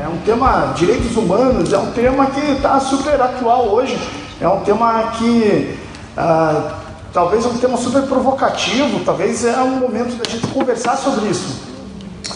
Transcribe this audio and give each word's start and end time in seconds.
É 0.00 0.08
tema 0.24 0.72
direitos 0.76 1.16
humanos, 1.16 1.72
é 1.72 1.78
um 1.78 1.90
tema 1.92 2.26
que 2.26 2.40
está 2.52 2.78
super 2.80 3.20
atual 3.20 3.68
hoje. 3.68 3.98
É 4.40 4.48
um 4.48 4.60
tema 4.60 5.12
que 5.18 5.78
ah, 6.16 6.78
talvez 7.12 7.44
é 7.44 7.48
um 7.48 7.58
tema 7.58 7.76
super 7.76 8.02
provocativo, 8.02 9.00
talvez 9.04 9.44
é 9.44 9.60
um 9.60 9.76
momento 9.76 10.16
da 10.16 10.28
gente 10.28 10.46
conversar 10.48 10.96
sobre 10.96 11.28
isso. 11.28 11.60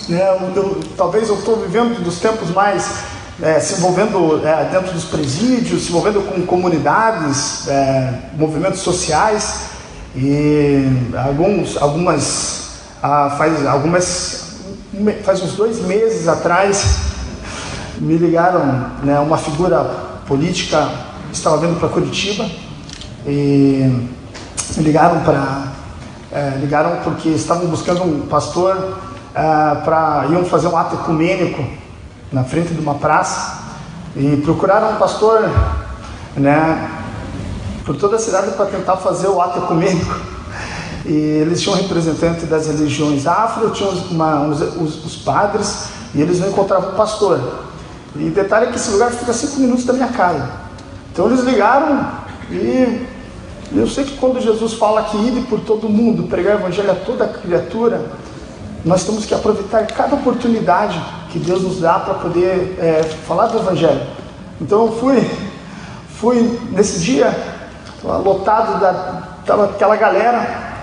Eu- 0.08 0.16
eu- 0.54 0.80
talvez 0.96 1.28
eu 1.28 1.36
estou 1.36 1.56
vivendo 1.56 2.02
dos 2.02 2.18
tempos 2.20 2.50
mais 2.50 3.04
é, 3.42 3.60
se 3.60 3.74
envolvendo 3.74 4.46
é, 4.46 4.64
dentro 4.70 4.92
dos 4.92 5.04
presídios, 5.04 5.82
se 5.82 5.88
envolvendo 5.90 6.22
com 6.27 6.40
comunidades, 6.46 7.68
é, 7.68 8.12
movimentos 8.34 8.80
sociais 8.80 9.66
e 10.14 10.84
alguns, 11.14 11.77
algumas, 11.77 12.70
ah, 13.02 13.34
faz 13.36 13.66
algumas, 13.66 14.56
faz 15.22 15.42
uns 15.42 15.52
dois 15.52 15.80
meses 15.80 16.27
atrás 16.27 17.00
me 17.98 18.16
ligaram, 18.16 18.91
né, 19.02 19.18
uma 19.20 19.36
figura 19.36 19.84
política 20.27 20.88
estava 21.32 21.58
vindo 21.58 21.78
para 21.78 21.88
Curitiba 21.88 22.46
e 23.27 24.08
me 24.77 24.82
ligaram 24.82 25.20
para 25.20 25.72
ligaram 26.60 26.98
porque 27.02 27.30
estavam 27.30 27.66
buscando 27.68 28.02
um 28.02 28.27
pastor 28.27 28.98
para 29.32 30.27
iam 30.30 30.44
fazer 30.44 30.66
um 30.66 30.77
ato 30.77 30.96
ecumênico 30.96 31.64
na 32.32 32.44
frente 32.44 32.72
de 32.74 32.80
uma 32.80 32.94
praça 32.94 33.64
e 34.16 34.36
procuraram 34.44 34.92
um 34.92 34.96
pastor, 34.96 35.48
né, 36.36 36.91
por 37.84 37.96
toda 37.96 38.16
a 38.16 38.18
cidade 38.18 38.50
para 38.52 38.66
tentar 38.66 38.96
fazer 38.96 39.28
o 39.28 39.41
ato 39.41 39.58
ecumênico. 39.58 40.14
E 41.05 41.12
eles 41.12 41.60
tinham 41.62 41.77
representante 41.77 42.46
das 42.46 42.66
religiões 42.66 43.27
afro, 43.27 43.70
tinham 43.70 43.92
uma- 44.10 44.42
os, 44.48 44.60
os- 44.60 45.05
os 45.05 45.16
padres, 45.16 45.86
e 46.14 46.20
eles 46.20 46.41
não 46.41 46.48
encontravam 46.48 46.91
o 46.91 46.92
pastor. 46.94 47.41
E 48.16 48.28
detalhe 48.30 48.66
é 48.66 48.70
que 48.70 48.77
esse 48.77 48.90
lugar 48.90 49.11
fica 49.12 49.33
cinco 49.33 49.61
minutos 49.61 49.84
da 49.84 49.92
minha 49.92 50.08
casa. 50.08 50.50
Então 51.12 51.27
eles 51.27 51.44
ligaram 51.44 52.08
e 52.50 53.06
eu 53.72 53.86
sei 53.88 54.05
que 54.05 54.16
quando 54.16 54.40
Jesus 54.40 54.74
fala 54.74 55.05
que 55.05 55.16
ide 55.16 55.42
por 55.42 55.61
todo 55.61 55.88
mundo, 55.88 56.24
pregar 56.24 56.56
o 56.56 56.61
evangelho 56.61 56.90
a 56.90 56.94
toda 56.94 57.27
criatura, 57.28 58.00
nós 58.84 59.05
temos 59.05 59.24
que 59.27 59.34
aproveitar 59.34 59.86
cada 59.86 60.14
oportunidade 60.16 61.00
que 61.39 61.45
Deus 61.45 61.62
nos 61.62 61.81
dá 61.81 61.98
para 61.98 62.15
poder 62.15 62.79
é, 62.81 63.03
falar 63.27 63.48
do 63.48 63.59
evangelho. 63.59 64.01
Então 64.59 64.87
eu 64.87 64.92
fui, 64.98 65.31
fui 66.19 66.61
nesse 66.70 67.01
dia 67.01 67.55
lotado 68.03 68.81
da 68.81 68.92
tava 69.45 69.67
aquela 69.67 69.97
galera 69.97 70.75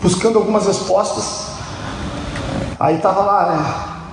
buscando 0.00 0.38
algumas 0.38 0.66
respostas. 0.66 1.48
Aí 2.78 2.96
estava 2.96 3.20
lá, 3.20 3.46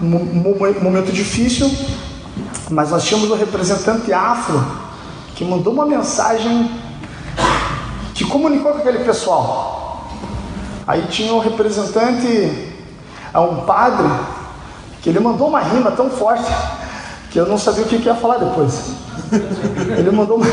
né, 0.01 0.07
um, 0.07 0.07
mo- 0.07 0.81
momento 0.81 1.11
difícil, 1.11 1.71
mas 2.69 2.89
nós 2.89 3.03
tínhamos 3.03 3.29
um 3.29 3.35
representante 3.35 4.11
afro 4.11 4.65
que 5.35 5.45
mandou 5.45 5.71
uma 5.73 5.85
mensagem 5.85 6.71
que 8.15 8.25
comunicou 8.25 8.71
com 8.71 8.79
aquele 8.79 9.03
pessoal. 9.03 10.09
Aí 10.87 11.03
tinha 11.03 11.33
um 11.33 11.39
representante, 11.39 12.73
ah, 13.33 13.41
um 13.41 13.61
padre, 13.61 14.07
que 15.05 15.09
ele 15.11 15.19
mandou 15.19 15.49
uma 15.49 15.59
rima 15.59 15.91
tão 15.91 16.09
forte 16.09 16.51
que 17.29 17.39
eu 17.39 17.45
não 17.45 17.59
sabia 17.59 17.83
o 17.83 17.87
que 17.87 17.99
que 17.99 18.07
ia 18.07 18.15
falar 18.15 18.37
depois. 18.37 18.89
Ele 19.99 20.09
mandou 20.09 20.37
uma, 20.37 20.47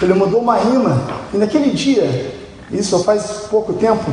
ele 0.00 0.14
mandou 0.14 0.40
uma 0.40 0.56
rima, 0.56 0.98
e 1.34 1.36
naquele 1.36 1.72
dia, 1.72 2.34
isso 2.72 3.04
faz 3.04 3.46
pouco 3.50 3.74
tempo, 3.74 4.10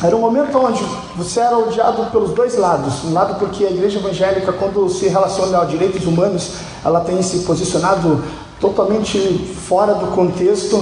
era 0.00 0.14
um 0.14 0.20
momento 0.20 0.56
onde 0.58 0.80
você 1.16 1.40
era 1.40 1.58
odiado 1.58 2.04
pelos 2.12 2.30
dois 2.30 2.56
lados. 2.56 3.02
Um 3.04 3.12
lado 3.12 3.36
porque 3.40 3.64
a 3.64 3.70
igreja 3.70 3.98
evangélica, 3.98 4.52
quando 4.52 4.88
se 4.88 5.08
relaciona 5.08 5.58
aos 5.58 5.68
direitos 5.68 6.06
humanos, 6.06 6.52
ela 6.84 7.00
tem 7.00 7.20
se 7.20 7.40
posicionado 7.40 8.22
totalmente 8.60 9.18
fora 9.66 9.94
do 9.94 10.06
contexto 10.14 10.80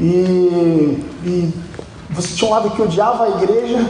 e, 0.00 1.04
e 1.22 1.52
você 2.08 2.34
tinha 2.34 2.50
um 2.50 2.54
lado 2.54 2.70
que 2.70 2.80
odiava 2.80 3.24
a 3.24 3.28
igreja 3.28 3.86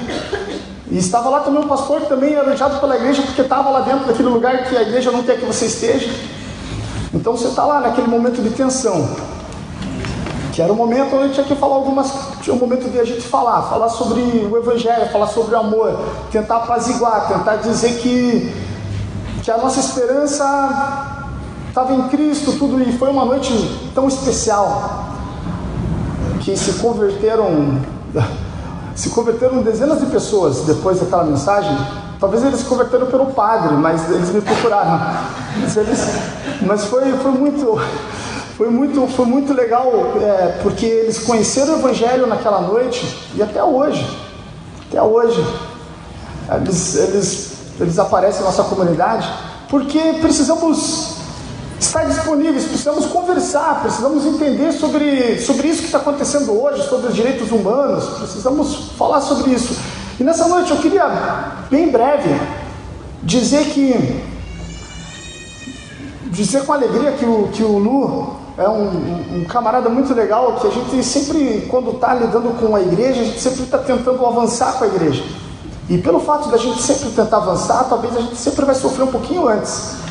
e 0.89 0.99
estava 0.99 1.29
lá 1.29 1.41
também 1.41 1.63
um 1.63 1.69
pastor 1.69 2.01
que 2.03 2.07
também 2.07 2.35
era 2.35 2.51
odiado 2.51 2.79
pela 2.79 2.97
igreja 2.97 3.23
porque 3.23 3.43
estava 3.43 3.71
lá 3.71 3.81
dentro 3.81 4.07
daquele 4.07 4.29
lugar 4.29 4.65
que 4.65 4.77
a 4.77 4.83
igreja 4.83 5.11
não 5.11 5.23
quer 5.25 5.39
que 5.39 5.45
você 5.45 5.67
esteja. 5.67 6.09
Então 7.13 7.37
você 7.37 7.49
está 7.49 7.65
lá 7.65 7.81
naquele 7.81 8.07
momento 8.07 8.41
de 8.41 8.51
tensão. 8.51 9.09
Que 10.53 10.63
era 10.63 10.73
o 10.73 10.77
momento 10.77 11.17
onde 11.17 11.35
tinha 11.35 11.45
que 11.45 11.57
falar 11.57 11.75
algumas. 11.75 12.13
Tinha 12.41 12.55
um 12.55 12.59
momento 12.59 12.89
de 12.89 13.01
a 13.01 13.05
gente 13.05 13.23
falar, 13.23 13.63
falar 13.63 13.89
sobre 13.89 14.21
o 14.21 14.57
Evangelho, 14.57 15.11
falar 15.11 15.27
sobre 15.27 15.55
o 15.55 15.59
amor, 15.59 15.99
tentar 16.31 16.59
apaziguar, 16.59 17.29
tentar 17.29 17.57
dizer 17.57 17.99
que, 17.99 18.55
que 19.43 19.51
a 19.51 19.59
nossa 19.59 19.81
esperança 19.81 20.45
estava 21.69 21.93
em 21.93 22.09
Cristo, 22.09 22.53
tudo, 22.53 22.81
e 22.81 22.97
foi 22.97 23.11
uma 23.11 23.25
noite 23.25 23.53
tão 23.95 24.07
especial 24.07 25.05
que 26.41 26.57
se 26.57 26.75
converteram. 26.75 27.81
Se 28.97 29.11
converteram 29.11 29.63
dezenas 29.63 30.01
de 30.01 30.07
pessoas 30.07 30.63
depois 30.63 30.99
daquela 30.99 31.23
mensagem. 31.23 31.71
Talvez 32.19 32.43
eles 32.43 32.61
se 32.61 32.65
converteram 32.65 33.07
pelo 33.07 33.27
padre, 33.27 33.77
mas 33.77 34.11
eles 34.11 34.31
me 34.31 34.41
procuraram. 34.41 34.99
Mas, 35.61 35.77
eles, 35.77 36.01
mas 36.63 36.85
foi, 36.87 37.13
foi 37.19 37.31
muito. 37.31 37.79
Foi 38.57 38.71
muito, 38.71 39.07
foi 39.09 39.27
muito 39.27 39.53
legal, 39.53 39.93
é, 40.19 40.59
porque 40.63 40.87
eles 40.87 41.19
conheceram 41.19 41.75
o 41.75 41.79
Evangelho 41.79 42.27
naquela 42.27 42.63
noite 42.63 43.31
e 43.35 43.43
até 43.43 43.63
hoje, 43.63 44.19
até 44.89 45.03
hoje, 45.03 45.47
eles, 46.51 46.95
eles, 46.95 47.53
eles 47.79 47.99
aparecem 47.99 48.41
na 48.41 48.47
nossa 48.47 48.65
comunidade, 48.65 49.31
porque 49.69 50.01
precisamos 50.23 51.16
estar 51.97 52.05
disponíveis, 52.05 52.65
precisamos 52.65 53.07
conversar, 53.07 53.81
precisamos 53.81 54.27
entender 54.27 54.73
sobre, 54.73 55.41
sobre 55.41 55.69
isso 55.69 55.81
que 55.81 55.87
está 55.87 55.99
acontecendo 55.99 56.53
hoje, 56.53 56.87
sobre 56.89 57.09
os 57.09 57.15
direitos 57.15 57.51
humanos, 57.51 58.05
precisamos 58.19 58.91
falar 58.99 59.21
sobre 59.21 59.53
isso. 59.53 59.79
E 60.21 60.25
nessa 60.25 60.47
noite 60.47 60.71
eu 60.71 60.77
queria, 60.79 61.07
bem 61.71 61.91
breve, 61.91 62.29
dizer 63.23 63.65
que 63.71 64.23
dizer 66.27 66.65
com 66.67 66.73
alegria 66.73 67.13
que 67.13 67.25
o, 67.25 67.49
que 67.49 67.63
o 67.63 67.79
Lu 67.79 68.37
é 68.59 68.69
um, 68.69 68.89
um, 68.89 69.39
um 69.39 69.45
camarada 69.45 69.89
muito 69.89 70.13
legal, 70.13 70.59
que 70.61 70.67
a 70.67 70.71
gente 70.71 71.03
sempre, 71.03 71.67
quando 71.71 71.93
está 71.93 72.15
lidando 72.15 72.59
com 72.61 72.77
a 72.77 72.81
igreja, 72.81 73.23
a 73.23 73.25
gente 73.25 73.41
sempre 73.41 73.63
está 73.63 73.79
tentando 73.79 74.25
avançar 74.25 74.75
com 74.75 74.85
a 74.85 74.87
igreja. 74.87 75.25
E 75.89 75.99
pelo 75.99 76.21
fato 76.21 76.49
da 76.51 76.57
gente 76.57 76.83
sempre 76.83 77.11
tentar 77.11 77.39
avançar, 77.39 77.85
talvez 77.85 78.15
a 78.17 78.21
gente 78.21 78.37
sempre 78.37 78.65
vai 78.65 78.75
sofrer 78.75 79.05
um 79.05 79.13
pouquinho 79.13 79.49
antes. 79.49 80.06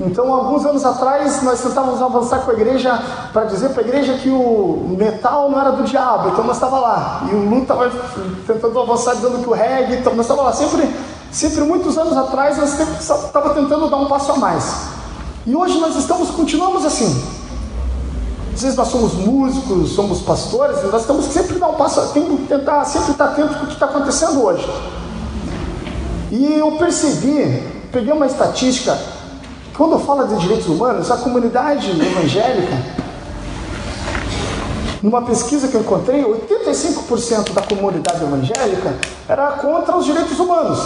Então, 0.00 0.32
alguns 0.32 0.64
anos 0.64 0.84
atrás, 0.84 1.42
nós 1.42 1.60
tentávamos 1.60 2.00
avançar 2.00 2.40
com 2.40 2.52
a 2.52 2.54
igreja 2.54 2.96
para 3.32 3.46
dizer 3.46 3.70
para 3.70 3.82
a 3.82 3.86
igreja 3.86 4.14
que 4.14 4.30
o 4.30 4.94
metal 4.96 5.50
não 5.50 5.60
era 5.60 5.72
do 5.72 5.82
diabo, 5.82 6.28
então 6.28 6.44
nós 6.44 6.54
estava 6.54 6.78
lá. 6.78 7.26
E 7.28 7.34
o 7.34 7.48
Lu 7.50 7.62
estava 7.62 7.90
tentando 8.46 8.78
avançar 8.78 9.16
dizendo 9.16 9.42
que 9.42 9.48
o 9.48 9.52
reggae, 9.52 9.96
então 9.96 10.14
nós 10.14 10.24
estava 10.24 10.42
lá. 10.42 10.52
Sempre, 10.52 10.88
sempre, 11.32 11.62
muitos 11.62 11.98
anos 11.98 12.16
atrás, 12.16 12.56
nós 12.58 12.78
estava 13.00 13.50
tentando 13.54 13.90
dar 13.90 13.96
um 13.96 14.06
passo 14.06 14.30
a 14.30 14.36
mais. 14.36 14.86
E 15.44 15.56
hoje 15.56 15.80
nós 15.80 15.96
estamos, 15.96 16.30
continuamos 16.30 16.84
assim. 16.84 17.38
Às 18.54 18.62
vezes 18.62 18.76
nós 18.76 18.88
somos 18.88 19.14
músicos, 19.14 19.92
somos 19.92 20.20
pastores, 20.20 20.80
nós 20.92 21.06
temos 21.06 21.26
que 21.26 21.32
sempre 21.32 21.58
dar 21.58 21.70
um 21.70 21.74
passo, 21.74 22.00
temos 22.12 22.40
que 22.40 22.46
tentar 22.46 22.84
sempre 22.84 23.12
estar 23.12 23.24
atento 23.24 23.54
com 23.54 23.64
o 23.64 23.66
que 23.66 23.72
está 23.72 23.86
acontecendo 23.86 24.44
hoje. 24.44 24.68
E 26.30 26.54
eu 26.54 26.72
percebi, 26.72 27.62
peguei 27.90 28.12
uma 28.12 28.26
estatística, 28.26 28.96
quando 29.78 29.92
eu 29.92 30.00
falo 30.00 30.26
de 30.26 30.36
direitos 30.38 30.66
humanos, 30.66 31.08
a 31.08 31.18
comunidade 31.18 31.88
evangélica, 31.88 32.76
numa 35.00 35.22
pesquisa 35.22 35.68
que 35.68 35.76
eu 35.76 35.82
encontrei, 35.82 36.24
85% 36.24 37.52
da 37.52 37.62
comunidade 37.62 38.20
evangélica 38.20 38.98
era 39.28 39.52
contra 39.52 39.96
os 39.96 40.04
direitos 40.04 40.36
humanos. 40.40 40.80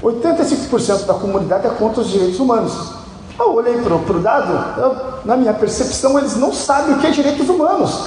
85% 0.00 1.04
da 1.04 1.14
comunidade 1.14 1.66
é 1.66 1.70
contra 1.70 2.02
os 2.02 2.08
direitos 2.08 2.38
humanos. 2.38 2.92
Eu 3.36 3.52
olhei 3.52 3.78
para 3.78 3.96
o 3.96 4.20
dado, 4.20 4.80
eu, 4.80 4.96
na 5.24 5.36
minha 5.36 5.52
percepção, 5.52 6.16
eles 6.20 6.36
não 6.36 6.52
sabem 6.52 6.94
o 6.94 6.98
que 7.00 7.08
é 7.08 7.10
direitos 7.10 7.48
humanos. 7.48 8.04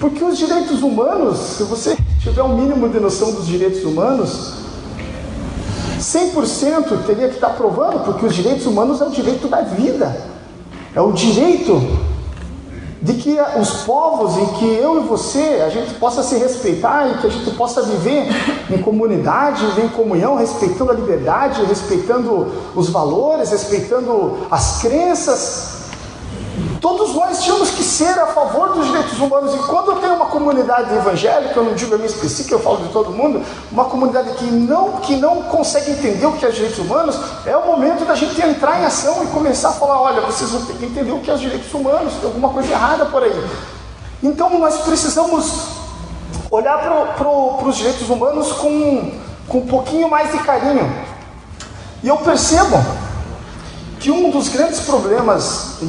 Porque 0.00 0.24
os 0.24 0.38
direitos 0.38 0.82
humanos, 0.82 1.38
se 1.38 1.62
você 1.64 1.94
tiver 2.20 2.42
um 2.42 2.56
mínimo 2.56 2.88
de 2.88 3.00
noção 3.00 3.32
dos 3.32 3.46
direitos 3.46 3.84
humanos, 3.84 4.65
100% 6.06 7.04
teria 7.04 7.28
que 7.28 7.34
estar 7.34 7.50
provando, 7.50 8.04
porque 8.04 8.26
os 8.26 8.34
direitos 8.34 8.64
humanos 8.64 9.00
é 9.00 9.06
o 9.06 9.10
direito 9.10 9.48
da 9.48 9.62
vida, 9.62 10.16
é 10.94 11.00
o 11.00 11.10
direito 11.10 11.80
de 13.02 13.14
que 13.14 13.36
os 13.60 13.82
povos 13.82 14.36
em 14.36 14.46
que 14.54 14.64
eu 14.64 15.02
e 15.02 15.06
você 15.06 15.62
a 15.64 15.68
gente 15.68 15.94
possa 15.94 16.22
se 16.22 16.36
respeitar 16.36 17.08
e 17.08 17.18
que 17.18 17.26
a 17.26 17.30
gente 17.30 17.50
possa 17.52 17.82
viver 17.82 18.28
em 18.70 18.78
comunidade, 18.78 19.64
em 19.80 19.88
comunhão, 19.88 20.36
respeitando 20.36 20.92
a 20.92 20.94
liberdade, 20.94 21.64
respeitando 21.64 22.52
os 22.74 22.88
valores, 22.88 23.50
respeitando 23.50 24.46
as 24.50 24.80
crenças. 24.80 25.75
Todos 26.86 27.16
nós 27.16 27.42
tínhamos 27.42 27.70
que 27.70 27.82
ser 27.82 28.16
a 28.16 28.28
favor 28.28 28.68
dos 28.68 28.86
direitos 28.86 29.18
humanos. 29.18 29.52
E 29.52 29.58
quando 29.58 29.90
eu 29.90 29.96
tenho 29.96 30.14
uma 30.14 30.26
comunidade 30.26 30.94
evangélica, 30.94 31.58
eu 31.58 31.64
não 31.64 31.74
digo 31.74 31.92
a 31.92 31.98
minha 31.98 32.08
específica, 32.08 32.54
eu 32.54 32.60
falo 32.60 32.76
de 32.76 32.90
todo 32.90 33.10
mundo, 33.10 33.44
uma 33.72 33.86
comunidade 33.86 34.30
que 34.34 34.44
não, 34.44 34.92
que 35.00 35.16
não 35.16 35.42
consegue 35.42 35.90
entender 35.90 36.24
o 36.24 36.34
que 36.34 36.46
é 36.46 36.48
direitos 36.48 36.78
humanos, 36.78 37.18
é 37.44 37.56
o 37.56 37.66
momento 37.66 38.04
da 38.04 38.14
gente 38.14 38.40
entrar 38.40 38.80
em 38.80 38.84
ação 38.84 39.24
e 39.24 39.26
começar 39.26 39.70
a 39.70 39.72
falar: 39.72 40.00
olha, 40.00 40.20
vocês 40.20 40.48
vão 40.48 40.64
ter 40.64 40.74
que 40.74 40.84
entender 40.84 41.10
o 41.10 41.18
que 41.18 41.28
é 41.28 41.34
os 41.34 41.40
direitos 41.40 41.74
humanos, 41.74 42.12
tem 42.20 42.26
alguma 42.26 42.50
coisa 42.50 42.70
errada 42.70 43.06
por 43.06 43.20
aí. 43.20 43.50
Então 44.22 44.56
nós 44.56 44.76
precisamos 44.82 45.66
olhar 46.52 46.78
para 46.78 47.14
pro, 47.14 47.66
os 47.66 47.76
direitos 47.76 48.08
humanos 48.08 48.52
com, 48.52 49.10
com 49.48 49.58
um 49.58 49.66
pouquinho 49.66 50.08
mais 50.08 50.30
de 50.30 50.38
carinho. 50.38 50.88
E 52.04 52.06
eu 52.06 52.16
percebo 52.18 52.76
que 54.06 54.10
um 54.12 54.30
dos 54.30 54.46
grandes 54.50 54.78
problemas, 54.82 55.78
e, 55.82 55.86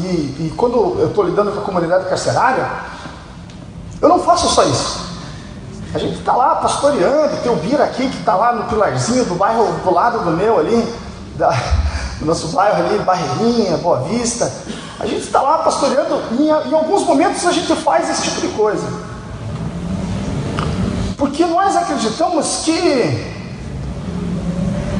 e 0.47 0.53
quando 0.57 0.99
eu 0.99 1.09
estou 1.09 1.23
lidando 1.23 1.51
com 1.51 1.59
a 1.59 1.61
comunidade 1.61 2.09
carcerária, 2.09 2.67
eu 4.01 4.09
não 4.09 4.17
faço 4.17 4.49
só 4.49 4.63
isso. 4.63 5.01
A 5.93 5.99
gente 5.99 6.17
está 6.17 6.35
lá 6.35 6.55
pastoreando, 6.55 7.37
tem 7.43 7.51
o 7.51 7.57
Bira 7.57 7.83
aqui 7.83 8.09
que 8.09 8.17
está 8.17 8.33
lá 8.33 8.53
no 8.53 8.63
pilarzinho 8.63 9.23
do 9.25 9.35
bairro 9.35 9.71
do 9.83 9.93
lado 9.93 10.25
do 10.25 10.31
meu 10.31 10.57
ali, 10.57 10.83
da, 11.35 11.51
do 12.19 12.25
nosso 12.25 12.47
bairro 12.47 12.87
ali, 12.87 12.97
Barreirinha, 12.97 13.77
Boa 13.77 13.99
Vista. 13.99 14.51
A 14.99 15.05
gente 15.05 15.21
está 15.21 15.39
lá 15.39 15.59
pastoreando 15.59 16.19
e 16.39 16.41
em, 16.41 16.47
em 16.47 16.73
alguns 16.73 17.03
momentos 17.03 17.45
a 17.45 17.51
gente 17.51 17.75
faz 17.75 18.09
esse 18.09 18.23
tipo 18.23 18.41
de 18.41 18.47
coisa. 18.47 18.87
Porque 21.15 21.45
nós 21.45 21.75
acreditamos 21.75 22.63
que 22.65 23.35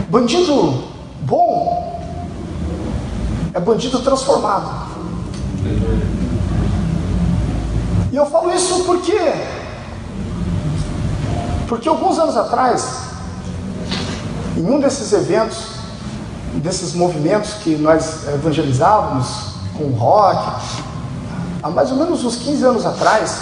bandido 0.07 0.83
bom 1.21 1.86
é 3.57 3.59
bandido 3.59 3.99
transformado. 3.99 4.69
E 8.11 8.15
eu 8.15 8.25
falo 8.27 8.53
isso 8.53 8.83
porque 8.85 9.17
porque 11.67 11.89
alguns 11.89 12.19
anos 12.19 12.37
atrás, 12.37 12.87
em 14.55 14.63
um 14.63 14.79
desses 14.79 15.11
eventos, 15.11 15.71
desses 16.53 16.93
movimentos 16.93 17.55
que 17.55 17.75
nós 17.75 18.27
evangelizávamos 18.27 19.27
com 19.75 19.89
rock, 19.89 20.61
há 21.63 21.69
mais 21.71 21.91
ou 21.91 21.97
menos 21.97 22.23
uns 22.23 22.35
15 22.35 22.63
anos 22.63 22.85
atrás, 22.85 23.41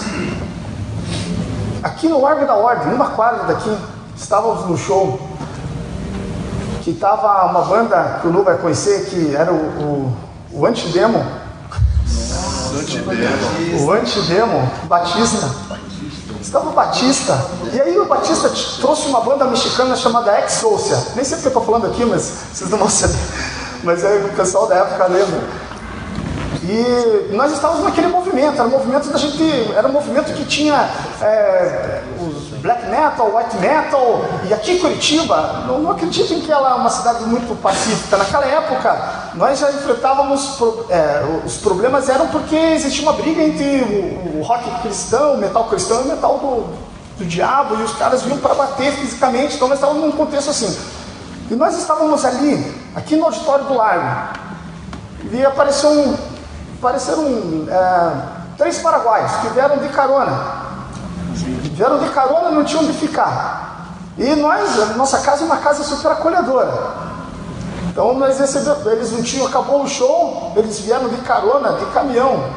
aqui 1.83 2.07
no 2.07 2.21
Largo 2.21 2.47
da 2.47 2.55
Ordem, 2.55 2.87
numa 2.87 3.09
quadra 3.09 3.43
daqui, 3.43 3.77
estávamos 4.15 4.65
no 4.65 4.77
show 4.77 5.19
que 6.85 6.91
estava 6.91 7.45
uma 7.47 7.61
banda 7.61 8.19
que 8.21 8.27
o 8.27 8.31
Lu 8.31 8.43
vai 8.43 8.59
conhecer, 8.59 9.05
que 9.05 9.35
era 9.35 9.51
o, 9.51 9.55
o, 9.55 10.17
o 10.51 10.65
Antidemo. 10.67 11.25
O 13.83 13.91
Antidemo, 13.91 14.71
Batista. 14.83 15.49
Estava 16.39 16.69
o 16.69 16.73
Batista. 16.73 17.43
E 17.73 17.81
aí 17.81 17.97
o 17.97 18.05
Batista 18.05 18.51
trouxe 18.79 19.07
uma 19.07 19.21
banda 19.21 19.45
mexicana 19.45 19.95
chamada 19.95 20.39
Ex-Soucia. 20.41 20.95
Nem 21.15 21.25
sei 21.25 21.37
porque 21.37 21.47
eu 21.47 21.59
estou 21.59 21.65
falando 21.65 21.87
aqui, 21.87 22.05
mas 22.05 22.31
vocês 22.53 22.69
não 22.69 22.77
vão 22.77 22.87
saber. 22.87 23.17
Mas 23.83 24.05
aí 24.05 24.23
o 24.23 24.29
pessoal 24.33 24.67
da 24.67 24.75
época 24.75 25.07
lembra. 25.07 25.41
E 26.67 27.33
nós 27.35 27.51
estávamos 27.51 27.83
naquele 27.83 28.07
movimento, 28.07 28.55
era 28.55 28.63
um 28.63 28.71
movimento 28.71 29.09
da 29.09 29.17
gente, 29.19 29.71
era 29.75 29.87
um 29.87 29.91
movimento 29.91 30.33
que 30.33 30.45
tinha 30.45 30.89
é, 31.21 32.01
os 32.19 32.45
black 32.59 32.87
metal, 32.87 33.35
white 33.35 33.55
metal, 33.57 34.25
e 34.49 34.53
aqui 34.53 34.71
em 34.71 34.79
Curitiba, 34.79 35.65
não, 35.67 35.79
não 35.79 35.91
acreditem 35.91 36.41
que 36.41 36.51
ela 36.51 36.71
é 36.71 36.73
uma 36.73 36.89
cidade 36.89 37.23
muito 37.25 37.55
pacífica. 37.61 38.17
Naquela 38.17 38.45
época, 38.47 39.29
nós 39.35 39.59
já 39.59 39.69
enfrentávamos, 39.69 40.57
é, 40.89 41.23
os 41.45 41.57
problemas 41.57 42.09
eram 42.09 42.27
porque 42.29 42.55
existia 42.55 43.03
uma 43.03 43.13
briga 43.13 43.43
entre 43.43 43.83
o, 43.83 44.39
o 44.39 44.41
rock 44.41 44.67
cristão, 44.81 45.35
o 45.35 45.37
metal 45.37 45.65
cristão 45.65 46.01
e 46.01 46.05
o 46.05 46.07
metal 46.07 46.39
do, 46.39 47.23
do 47.23 47.25
diabo, 47.25 47.75
e 47.75 47.83
os 47.83 47.93
caras 47.93 48.23
vinham 48.23 48.39
para 48.39 48.55
bater 48.55 48.91
fisicamente, 48.93 49.55
então 49.55 49.67
nós 49.67 49.77
estávamos 49.77 50.03
num 50.03 50.11
contexto 50.13 50.49
assim. 50.49 50.75
E 51.51 51.53
nós 51.53 51.77
estávamos 51.77 52.25
ali, 52.25 52.75
aqui 52.95 53.15
no 53.15 53.25
auditório 53.25 53.65
do 53.65 53.75
Largo, 53.75 54.39
e 55.31 55.45
apareceu 55.45 55.89
um, 55.89 56.15
apareceram 56.79 57.67
é, 57.69 58.11
três 58.57 58.79
paraguaios 58.79 59.31
que 59.37 59.47
vieram 59.49 59.77
de 59.77 59.89
carona. 59.89 60.65
Vieram 61.33 61.99
de 61.99 62.09
carona 62.09 62.51
não 62.51 62.63
tinham 62.63 62.83
onde 62.83 62.93
ficar. 62.93 63.65
E 64.17 64.35
nós, 64.35 64.95
nossa 64.95 65.19
casa 65.19 65.43
é 65.43 65.45
uma 65.45 65.57
casa 65.57 65.83
super 65.83 66.11
acolhedora. 66.11 67.05
Então 67.89 68.13
nós 68.13 68.39
recebemos, 68.39 68.85
eles 68.87 69.11
não 69.11 69.21
tinham, 69.21 69.47
acabou 69.47 69.83
o 69.83 69.87
show, 69.87 70.53
eles 70.55 70.79
vieram 70.79 71.09
de 71.09 71.17
carona, 71.17 71.73
de 71.73 71.85
caminhão, 71.87 72.49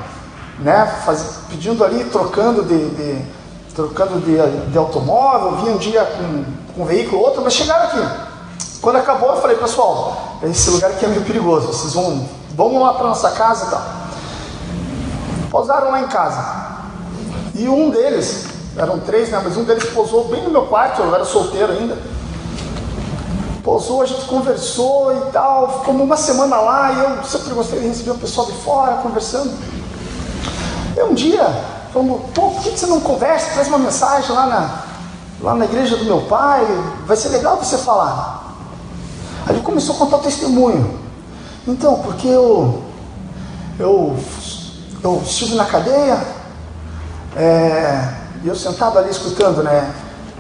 né? 0.58 0.86
Faz, 1.04 1.40
pedindo 1.48 1.84
ali, 1.84 2.04
trocando 2.04 2.62
de, 2.64 2.90
de 2.90 3.38
trocando 3.74 4.18
de, 4.18 4.36
de, 4.72 4.76
automóvel, 4.76 5.56
vinha 5.58 5.72
um 5.72 5.78
dia 5.78 6.04
com, 6.04 6.44
com 6.74 6.82
um 6.82 6.84
veículo 6.84 7.22
outro, 7.22 7.42
mas 7.42 7.52
chegaram 7.52 7.84
aqui. 7.84 8.08
Quando 8.80 8.96
acabou, 8.96 9.30
eu 9.30 9.40
falei, 9.40 9.56
pessoal, 9.56 10.38
esse 10.42 10.70
lugar 10.70 10.90
aqui 10.90 11.04
é 11.04 11.08
meio 11.08 11.22
perigoso, 11.22 11.68
vocês 11.68 11.94
vão, 11.94 12.28
vamos 12.56 12.82
lá 12.82 12.94
para 12.94 13.06
nossa 13.06 13.30
casa 13.30 13.66
e 13.66 13.70
tal. 13.70 13.82
Posaram 15.50 15.90
lá 15.90 16.00
em 16.00 16.08
casa. 16.08 16.78
E 17.54 17.68
um 17.68 17.90
deles, 17.90 18.46
eram 18.76 19.00
três, 19.00 19.30
né? 19.30 19.40
Mas 19.42 19.56
um 19.56 19.64
deles 19.64 19.84
posou 19.90 20.28
bem 20.28 20.42
no 20.44 20.50
meu 20.50 20.66
quarto, 20.66 21.02
eu 21.02 21.14
era 21.14 21.24
solteiro 21.24 21.72
ainda. 21.72 21.98
Posou, 23.64 24.02
a 24.02 24.06
gente 24.06 24.24
conversou 24.26 25.12
e 25.16 25.30
tal. 25.32 25.80
Ficamos 25.80 26.02
uma 26.02 26.16
semana 26.16 26.56
lá 26.56 26.92
e 26.92 26.98
eu 27.00 27.24
sempre 27.24 27.54
gostei 27.54 27.80
de 27.80 27.88
receber 27.88 28.12
o 28.12 28.18
pessoal 28.18 28.46
de 28.46 28.52
fora 28.58 28.98
conversando. 28.98 29.52
E 30.96 31.02
um 31.02 31.14
dia, 31.14 31.44
falamos, 31.92 32.22
pô, 32.34 32.50
por 32.50 32.62
que 32.62 32.70
você 32.70 32.86
não 32.86 33.00
conversa? 33.00 33.52
Traz 33.52 33.68
uma 33.68 33.78
mensagem 33.78 34.30
lá 34.34 34.46
na, 34.46 34.82
lá 35.40 35.54
na 35.54 35.64
igreja 35.64 35.96
do 35.96 36.04
meu 36.04 36.22
pai, 36.22 36.64
vai 37.06 37.16
ser 37.16 37.30
legal 37.30 37.56
você 37.56 37.78
falar. 37.78 38.54
Aí 39.46 39.54
ele 39.54 39.62
começou 39.62 39.94
a 39.96 39.98
contar 39.98 40.18
o 40.18 40.20
testemunho. 40.20 40.98
Então, 41.66 41.96
porque 42.00 42.28
eu, 42.28 42.82
eu 43.78 44.16
eu 45.02 45.22
estive 45.24 45.54
na 45.54 45.64
cadeia, 45.64 46.18
é, 47.36 48.14
e 48.42 48.48
eu 48.48 48.56
sentado 48.56 48.98
ali 48.98 49.10
escutando, 49.10 49.62
né? 49.62 49.92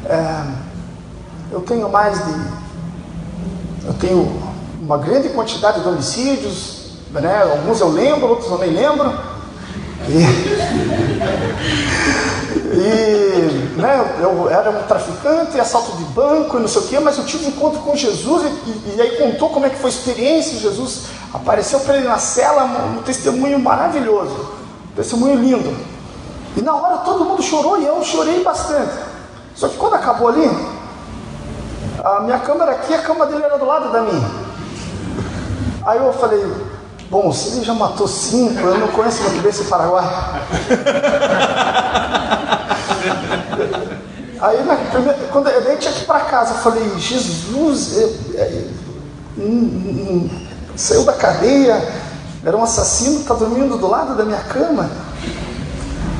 É, 0.04 0.44
eu 1.52 1.60
tenho 1.60 1.88
mais 1.88 2.18
de. 2.24 2.34
Eu 3.86 3.94
tenho 3.94 4.42
uma 4.80 4.98
grande 4.98 5.28
quantidade 5.30 5.80
de 5.80 5.88
homicídios, 5.88 6.92
né? 7.10 7.42
Alguns 7.42 7.80
eu 7.80 7.88
lembro, 7.88 8.28
outros 8.28 8.50
eu 8.50 8.58
nem 8.58 8.70
lembro. 8.70 9.12
E, 10.08 10.22
e 12.76 13.47
né, 13.78 14.18
eu 14.20 14.50
era 14.50 14.70
um 14.70 14.82
traficante, 14.82 15.58
assalto 15.60 15.96
de 15.96 16.04
banco 16.06 16.56
e 16.56 16.60
não 16.60 16.66
sei 16.66 16.82
o 16.82 16.86
quê, 16.86 16.98
mas 16.98 17.16
eu 17.16 17.24
tive 17.24 17.46
um 17.46 17.48
encontro 17.50 17.78
com 17.80 17.94
Jesus 17.94 18.42
e, 18.42 18.46
e, 18.46 18.94
e 18.96 19.00
aí 19.00 19.16
contou 19.16 19.50
como 19.50 19.66
é 19.66 19.70
que 19.70 19.76
foi 19.76 19.90
a 19.90 19.94
experiência. 19.94 20.58
Jesus 20.58 21.04
apareceu 21.32 21.78
para 21.80 21.96
ele 21.96 22.08
na 22.08 22.18
cela, 22.18 22.64
um, 22.64 23.02
testemunho 23.02 23.58
maravilhoso, 23.58 24.34
um 24.90 24.96
testemunho 24.96 25.36
lindo. 25.36 25.76
E 26.56 26.60
na 26.60 26.74
hora 26.74 26.98
todo 26.98 27.24
mundo 27.24 27.40
chorou 27.40 27.80
e 27.80 27.86
eu 27.86 28.02
chorei 28.02 28.42
bastante. 28.42 28.92
Só 29.54 29.68
que 29.68 29.76
quando 29.76 29.94
acabou 29.94 30.28
ali, 30.28 30.50
a 32.02 32.20
minha 32.20 32.40
câmera 32.40 32.72
aqui, 32.72 32.92
a 32.94 33.02
cama 33.02 33.26
dele 33.26 33.44
era 33.44 33.58
do 33.58 33.64
lado 33.64 33.92
da 33.92 34.02
minha. 34.02 34.28
Aí 35.86 35.98
eu 35.98 36.12
falei, 36.14 36.44
bom, 37.08 37.32
se 37.32 37.50
ele 37.50 37.64
já 37.64 37.74
matou 37.74 38.08
cinco, 38.08 38.58
eu 38.58 38.76
não 38.78 38.88
conheço 38.88 39.22
muito 39.22 39.40
bem 39.40 39.50
esse 39.50 39.64
Paraguai. 39.64 40.04
Aí 44.40 44.64
na 44.64 44.76
primeira, 44.76 45.18
quando 45.32 45.48
eu 45.48 45.76
tinha 45.78 45.92
que 45.92 46.02
ir 46.02 46.06
para 46.06 46.20
casa, 46.20 46.54
eu 46.54 46.58
falei, 46.58 46.88
Jesus, 46.96 47.96
eu, 47.96 48.16
eu, 48.34 48.70
eu, 49.38 50.30
saiu 50.76 51.04
da 51.04 51.12
cadeia, 51.12 51.82
era 52.44 52.56
um 52.56 52.62
assassino, 52.62 53.18
está 53.20 53.34
dormindo 53.34 53.76
do 53.76 53.88
lado 53.88 54.16
da 54.16 54.24
minha 54.24 54.40
cama. 54.40 54.88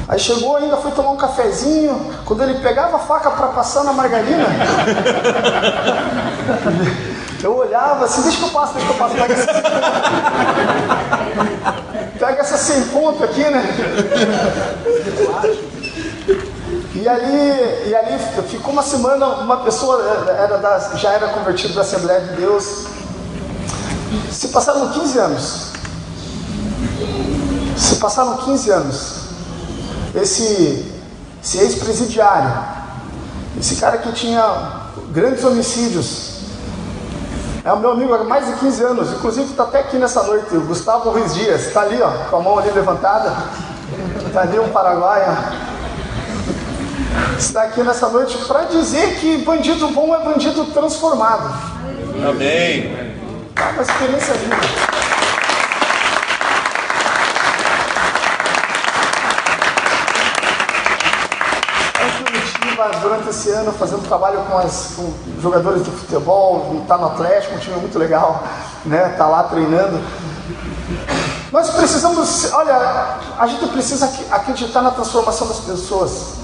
Aí 0.09 0.19
chegou 0.19 0.57
ainda, 0.57 0.77
foi 0.79 0.91
tomar 0.93 1.11
um 1.11 1.17
cafezinho. 1.17 2.13
Quando 2.25 2.43
ele 2.43 2.55
pegava 2.61 2.97
a 2.97 3.01
faca 3.01 3.31
para 3.31 3.49
passar 3.49 3.85
na 3.85 3.93
margarina, 3.93 4.47
eu 7.45 7.55
olhava 7.57 8.07
assim, 8.07 8.23
deixa 8.23 8.39
que 8.39 8.45
eu 8.45 8.49
passo, 8.49 8.73
deixa 8.73 8.89
que 8.89 8.95
eu 8.95 8.99
passo. 8.99 9.15
Pega 9.15 9.35
essa, 9.35 9.53
pega 12.19 12.41
essa 12.41 12.57
sem 12.57 12.81
ponto 12.87 13.23
aqui, 13.23 13.45
né? 13.45 13.63
E 17.01 17.09
ali, 17.09 17.91
e 17.91 17.95
ali 17.95 18.19
ficou 18.49 18.73
uma 18.73 18.83
semana, 18.83 19.25
uma 19.27 19.59
pessoa 19.59 20.03
era 20.37 20.59
da, 20.59 20.79
já 20.97 21.13
era 21.13 21.29
convertido 21.29 21.75
da 21.75 21.83
Assembleia 21.83 22.21
de 22.23 22.35
Deus. 22.35 22.87
Se 24.33 24.49
passaram 24.49 24.89
15 24.89 25.19
anos. 25.19 25.67
Se 27.77 27.95
passaram 27.97 28.39
15 28.39 28.71
anos. 28.71 29.19
esse, 30.13 30.93
esse 31.41 31.59
ex-presidiário, 31.59 32.53
esse 33.61 33.77
cara 33.77 33.99
que 33.99 34.11
tinha 34.13 34.89
grandes 35.13 35.45
homicídios, 35.45 36.39
é 37.65 37.73
o 37.73 37.79
meu 37.79 37.93
amigo 37.93 38.13
há 38.13 38.25
mais 38.25 38.45
de 38.45 38.55
15 38.55 38.83
anos, 38.83 39.13
inclusive 39.13 39.51
está 39.51 39.63
até 39.63 39.81
aqui 39.81 39.99
nessa 39.99 40.25
noite, 40.25 40.57
o 40.57 40.63
Gustavo 40.63 41.11
Ruiz 41.11 41.33
Dias, 41.33 41.67
está 41.67 41.83
ali, 41.83 42.03
ó, 42.03 42.11
com 42.29 42.37
a 42.39 42.41
mão 42.41 42.59
ali 42.59 42.73
levantada, 42.73 43.33
está 44.27 44.41
ali 44.41 44.59
um 44.59 44.71
paraguaia, 44.71 45.68
está 47.39 47.63
aqui 47.63 47.83
nessa 47.83 48.09
noite 48.09 48.37
para 48.47 48.65
dizer 48.65 49.21
que 49.21 49.39
bandido 49.39 49.89
bom 49.89 50.15
é 50.15 50.19
bandido 50.19 50.65
transformado. 50.67 51.49
Amém. 52.29 52.93
É 53.57 53.63
uma 53.73 53.83
experiência 53.83 54.35
viva. 54.35 54.57
durante 63.03 63.29
esse 63.29 63.51
ano 63.51 63.73
fazendo 63.73 64.07
trabalho 64.07 64.41
com, 64.43 64.57
as, 64.57 64.93
com 64.95 65.13
jogadores 65.41 65.85
de 65.85 65.91
futebol, 65.91 66.81
está 66.83 66.97
no 66.97 67.07
Atlético, 67.07 67.57
um 67.57 67.59
time 67.59 67.77
muito 67.77 67.99
legal, 67.99 68.45
né? 68.85 69.15
Tá 69.19 69.27
lá 69.27 69.43
treinando. 69.45 70.01
Nós 71.51 71.71
precisamos, 71.71 72.53
olha, 72.53 73.19
a 73.39 73.47
gente 73.47 73.67
precisa 73.69 74.11
acreditar 74.31 74.83
na 74.83 74.91
transformação 74.91 75.49
das 75.49 75.59
pessoas. 75.59 76.38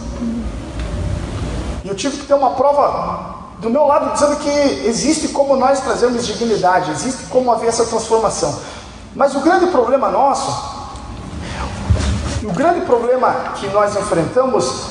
Eu 1.94 1.96
tive 1.96 2.16
que 2.16 2.26
ter 2.26 2.34
uma 2.34 2.50
prova 2.50 3.36
do 3.60 3.70
meu 3.70 3.86
lado 3.86 4.14
dizendo 4.14 4.34
que 4.38 4.50
existe 4.88 5.28
como 5.28 5.54
nós 5.54 5.78
trazermos 5.78 6.26
dignidade, 6.26 6.90
existe 6.90 7.26
como 7.26 7.52
haver 7.52 7.68
essa 7.68 7.84
transformação. 7.84 8.52
Mas 9.14 9.32
o 9.36 9.38
grande 9.38 9.66
problema 9.68 10.10
nosso, 10.10 10.74
o 12.42 12.52
grande 12.52 12.80
problema 12.80 13.32
que 13.54 13.68
nós 13.68 13.94
enfrentamos 13.94 14.86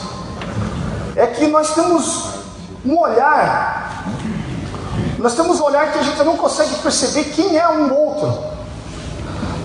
é 1.18 1.28
que 1.28 1.46
nós 1.48 1.76
temos 1.76 2.30
um 2.86 2.98
olhar, 2.98 4.06
nós 5.20 5.36
temos 5.36 5.60
um 5.60 5.66
olhar 5.66 5.92
que 5.92 6.00
a 6.00 6.04
gente 6.04 6.24
não 6.24 6.38
consegue 6.38 6.74
perceber 6.76 7.26
quem 7.36 7.58
é 7.58 7.68
um 7.68 7.94
outro. 7.94 8.46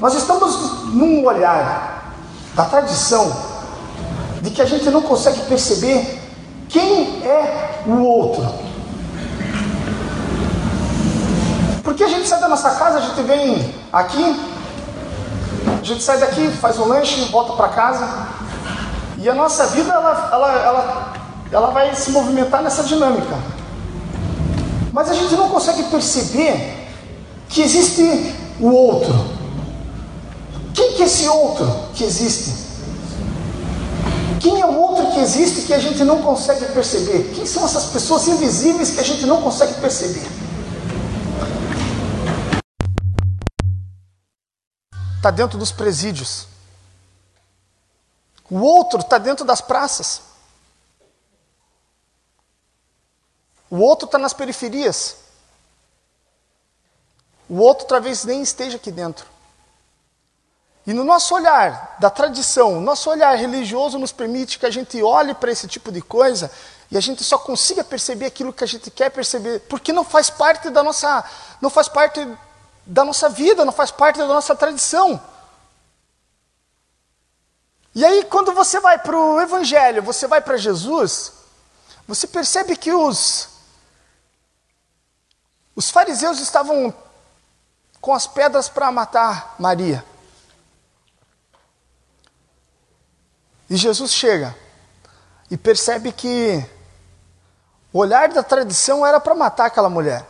Nós 0.01 0.13
estamos 0.15 0.87
num 0.87 1.25
olhar 1.25 2.15
da 2.57 2.65
tradição 2.65 3.33
de 4.43 4.51
que 4.51 4.61
a 4.61 4.67
gente 4.67 4.91
não 4.91 5.03
consegue 5.03 5.41
perceber 5.43 6.18
quem 6.69 7.23
é 7.25 7.83
o 7.87 8.03
outro. 8.03 8.47
Porque 11.83 12.05
a 12.05 12.09
gente 12.09 12.29
sai 12.29 12.41
da 12.41 12.49
nossa 12.49 12.71
casa, 12.73 12.99
a 12.99 13.01
gente 13.01 13.23
vem 13.23 13.75
aqui, 13.93 14.41
a 15.81 15.85
gente 15.85 16.03
sai 16.03 16.19
daqui, 16.19 16.49
faz 16.53 16.79
um 16.79 16.85
lanche, 16.85 17.25
volta 17.31 17.55
para 17.55 17.69
casa, 17.69 18.29
e 19.17 19.29
a 19.29 19.35
nossa 19.35 19.67
vida 19.69 19.93
ela, 19.93 20.29
ela, 20.33 20.53
ela 20.53 21.19
ela 21.51 21.71
vai 21.71 21.95
se 21.95 22.11
movimentar 22.11 22.63
nessa 22.63 22.83
dinâmica. 22.83 23.37
Mas 24.93 25.11
a 25.11 25.15
gente 25.15 25.35
não 25.35 25.49
consegue 25.49 25.85
perceber 25.85 26.89
que 27.49 27.63
existe 27.63 28.35
o 28.61 28.69
outro. 28.71 29.15
Quem 30.75 30.93
que 30.93 31.03
é 31.03 31.07
esse 31.07 31.27
outro 31.29 31.67
que 31.95 32.05
existe? 32.05 32.68
Quem 34.41 34.61
é 34.61 34.67
o 34.67 34.79
outro 34.81 35.13
que 35.13 35.19
existe 35.19 35.67
que 35.67 35.75
a 35.75 35.79
gente 35.79 36.05
não 36.05 36.23
consegue 36.23 36.67
perceber? 36.73 37.35
Quem 37.35 37.45
são 37.45 37.65
essas 37.65 37.87
pessoas 37.87 38.29
invisíveis 38.29 38.91
que 38.91 39.01
a 39.01 39.03
gente 39.03 39.27
não 39.27 39.43
consegue 39.43 39.75
perceber? 39.81 40.27
Está 45.17 45.31
dentro 45.33 45.59
dos 45.59 45.73
presídios. 45.73 46.47
O 48.49 48.61
outro 48.61 49.01
está 49.01 49.19
dentro 49.19 49.45
das 49.45 49.61
praças. 49.61 50.23
O 53.69 53.79
outro 53.79 54.07
está 54.07 54.19
nas 54.19 54.33
periferias. 54.33 55.17
O 57.49 57.59
outro 57.59 57.87
talvez 57.87 58.25
nem 58.25 58.43
esteja 58.43 58.77
aqui 58.77 58.93
dentro. 58.93 59.27
E 60.89 60.95
no 60.95 61.05
nosso 61.05 61.35
olhar 61.35 61.97
da 62.01 62.09
tradição, 62.09 62.81
nosso 62.81 63.11
olhar 63.11 63.35
religioso 63.37 63.99
nos 63.99 64.11
permite 64.11 64.59
que 64.59 64.65
a 64.65 64.71
gente 64.71 65.03
olhe 65.03 65.35
para 65.35 65.53
esse 65.53 65.69
tipo 65.69 65.93
de 65.93 66.01
coisa 66.01 66.51
e 66.91 66.97
a 66.97 67.01
gente 67.03 67.23
só 67.23 67.37
consiga 67.37 67.85
perceber 67.85 68.25
aquilo 68.25 68.55
que 68.55 68.65
a 68.65 68.67
gente 68.67 68.91
quer 68.91 69.11
perceber, 69.11 69.61
porque 69.69 69.93
não 69.93 70.03
faz 70.03 70.31
parte 70.31 70.71
da 70.71 70.83
nossa, 70.83 71.23
não 71.61 71.69
faz 71.69 71.91
parte 71.91 72.27
da 72.87 73.05
nossa 73.05 73.29
vida, 73.29 73.67
não 73.67 73.73
faz 73.73 73.91
parte 73.91 74.17
da 74.17 74.27
nossa 74.27 74.57
tradição. 74.57 75.23
E 77.95 78.03
aí, 78.03 78.25
quando 78.25 78.55
você 78.55 78.81
vai 78.81 78.97
para 78.97 79.15
o 79.15 79.39
Evangelho, 79.43 80.03
você 80.03 80.27
vai 80.27 80.41
para 80.41 80.57
Jesus, 80.57 81.35
você 82.07 82.27
percebe 82.27 82.75
que 82.75 82.95
os 82.95 83.51
os 85.77 85.91
fariseus 85.91 86.41
estavam 86.41 86.95
com 88.01 88.15
as 88.15 88.27
pedras 88.27 88.71
para 88.71 88.91
matar 88.91 89.55
Maria. 89.59 90.03
E 93.69 93.77
Jesus 93.77 94.13
chega 94.13 94.57
e 95.51 95.57
percebe 95.57 96.13
que 96.13 96.65
o 97.93 97.99
olhar 97.99 98.29
da 98.29 98.43
tradição 98.43 99.07
era 99.07 99.21
para 99.21 99.35
matar 99.35 99.67
aquela 99.67 99.91
mulher. 99.91 100.25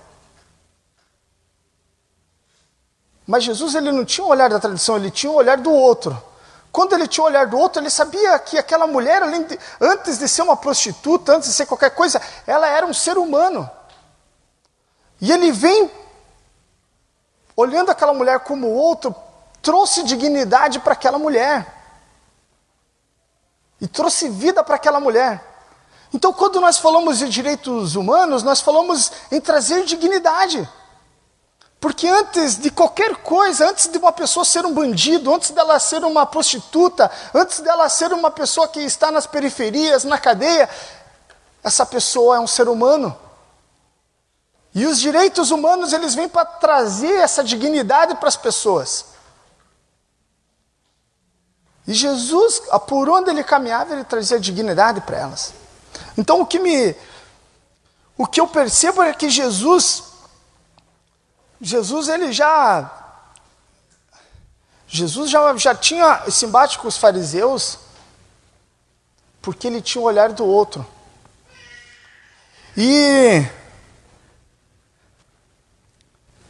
Mas 3.27 3.45
Jesus 3.45 3.75
ele 3.75 3.93
não 3.93 4.05
tinha 4.05 4.27
o 4.27 4.31
olhar 4.31 4.49
da 4.49 4.59
tradição, 4.59 4.97
ele 4.97 5.11
tinha 5.11 5.31
o 5.31 5.37
olhar 5.37 5.59
do 5.59 5.71
outro. 5.71 6.21
Quando 6.73 6.95
ele 6.95 7.07
tinha 7.07 7.25
o 7.25 7.27
olhar 7.27 7.47
do 7.47 7.59
outro, 7.59 7.83
ele 7.83 7.91
sabia 7.91 8.39
que 8.39 8.57
aquela 8.57 8.87
mulher, 8.87 9.23
de, 9.47 9.59
antes 9.81 10.19
de 10.19 10.29
ser 10.29 10.43
uma 10.43 10.57
prostituta, 10.57 11.37
antes 11.37 11.49
de 11.49 11.55
ser 11.55 11.67
qualquer 11.67 11.91
coisa, 11.91 12.21
ela 12.47 12.67
era 12.69 12.87
um 12.87 12.95
ser 12.95 13.19
humano. 13.19 13.69
E 15.21 15.33
ele 15.33 15.51
vem, 15.51 15.91
olhando 17.57 17.91
aquela 17.91 18.15
mulher 18.15 18.41
como 18.41 18.69
outro, 18.69 19.15
trouxe 19.61 20.05
dignidade 20.05 20.79
para 20.81 20.93
aquela 20.93 21.19
mulher. 21.19 21.78
E 23.81 23.87
trouxe 23.87 24.29
vida 24.29 24.63
para 24.65 24.77
aquela 24.77 25.01
mulher. 25.01 25.45
Então, 26.13 26.33
quando 26.33 26.61
nós 26.61 26.79
falamos 26.79 27.19
de 27.19 27.29
direitos 27.29 27.95
humanos, 27.95 28.43
nós 28.43 28.61
falamos 28.61 29.13
em 29.31 29.41
trazer 29.41 29.85
dignidade. 29.85 30.69
Porque 31.81 32.09
antes 32.09 32.59
de 32.59 32.71
qualquer 32.71 33.17
coisa, 33.17 33.69
antes 33.69 33.87
de 33.87 33.99
uma 33.99 34.11
pessoa 34.11 34.45
ser 34.45 34.67
um 34.67 34.75
bandido, 34.75 35.33
antes 35.33 35.51
dela 35.51 35.79
ser 35.79 36.05
uma 36.05 36.27
prostituta, 36.27 37.11
antes 37.33 37.61
dela 37.61 37.89
ser 37.89 38.13
uma 38.13 38.31
pessoa 38.31 38.67
que 38.67 38.81
está 38.81 39.13
nas 39.13 39.27
periferias, 39.27 40.03
na 40.03 40.19
cadeia, 40.19 40.69
essa 41.63 41.87
pessoa 41.87 42.37
é 42.37 42.41
um 42.41 42.47
ser 42.47 42.69
humano. 42.69 43.17
E 44.75 44.87
os 44.87 44.99
direitos 44.99 45.51
humanos, 45.51 45.93
eles 45.93 46.15
vêm 46.15 46.29
para 46.29 46.45
trazer 46.45 47.15
essa 47.21 47.45
dignidade 47.45 48.17
para 48.17 48.29
as 48.29 48.37
pessoas. 48.37 49.07
E 51.89 51.95
Jesus, 51.95 52.61
por 52.87 53.09
onde 53.09 53.31
ele 53.31 53.43
caminhava, 53.43 53.95
ele 53.95 54.05
trazia 54.05 54.39
dignidade 54.39 55.01
para 55.01 55.17
elas. 55.17 55.55
Então 56.19 56.43
o 56.43 56.47
que 56.47 56.59
me 56.59 56.95
o 58.15 58.27
que 58.27 58.41
eu 58.41 58.47
percebo 58.47 59.03
é 59.03 59.15
que 59.15 59.31
Jesus 59.31 60.03
Jesus 61.59 62.09
ele 62.09 62.31
já 62.31 62.93
Jesus 64.87 65.31
já, 65.31 65.57
já 65.57 65.75
tinha 65.75 66.25
esse 66.27 66.45
embate 66.45 66.79
com 66.79 66.89
os 66.89 66.99
fariseus 66.99 67.79
porque 69.41 69.67
ele 69.67 69.81
tinha 69.81 70.03
o 70.03 70.05
olhar 70.05 70.31
do 70.33 70.45
outro. 70.45 70.87
E 72.77 73.47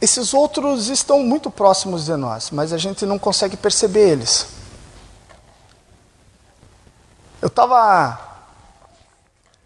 esses 0.01 0.33
outros 0.33 0.89
estão 0.89 1.23
muito 1.23 1.49
próximos 1.49 2.05
de 2.05 2.15
nós, 2.17 2.51
mas 2.51 2.73
a 2.73 2.77
gente 2.77 3.05
não 3.05 3.17
consegue 3.17 3.55
perceber 3.55 4.09
eles. 4.09 4.58
Eu 7.41 7.47
estava 7.47 8.19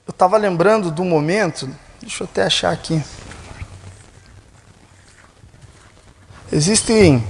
eu 0.05 0.11
estava 0.11 0.37
lembrando 0.37 0.91
do 0.91 1.03
momento, 1.03 1.67
deixa 1.99 2.23
eu 2.23 2.27
até 2.29 2.43
achar 2.43 2.71
aqui. 2.71 3.03
Existem 6.51 7.25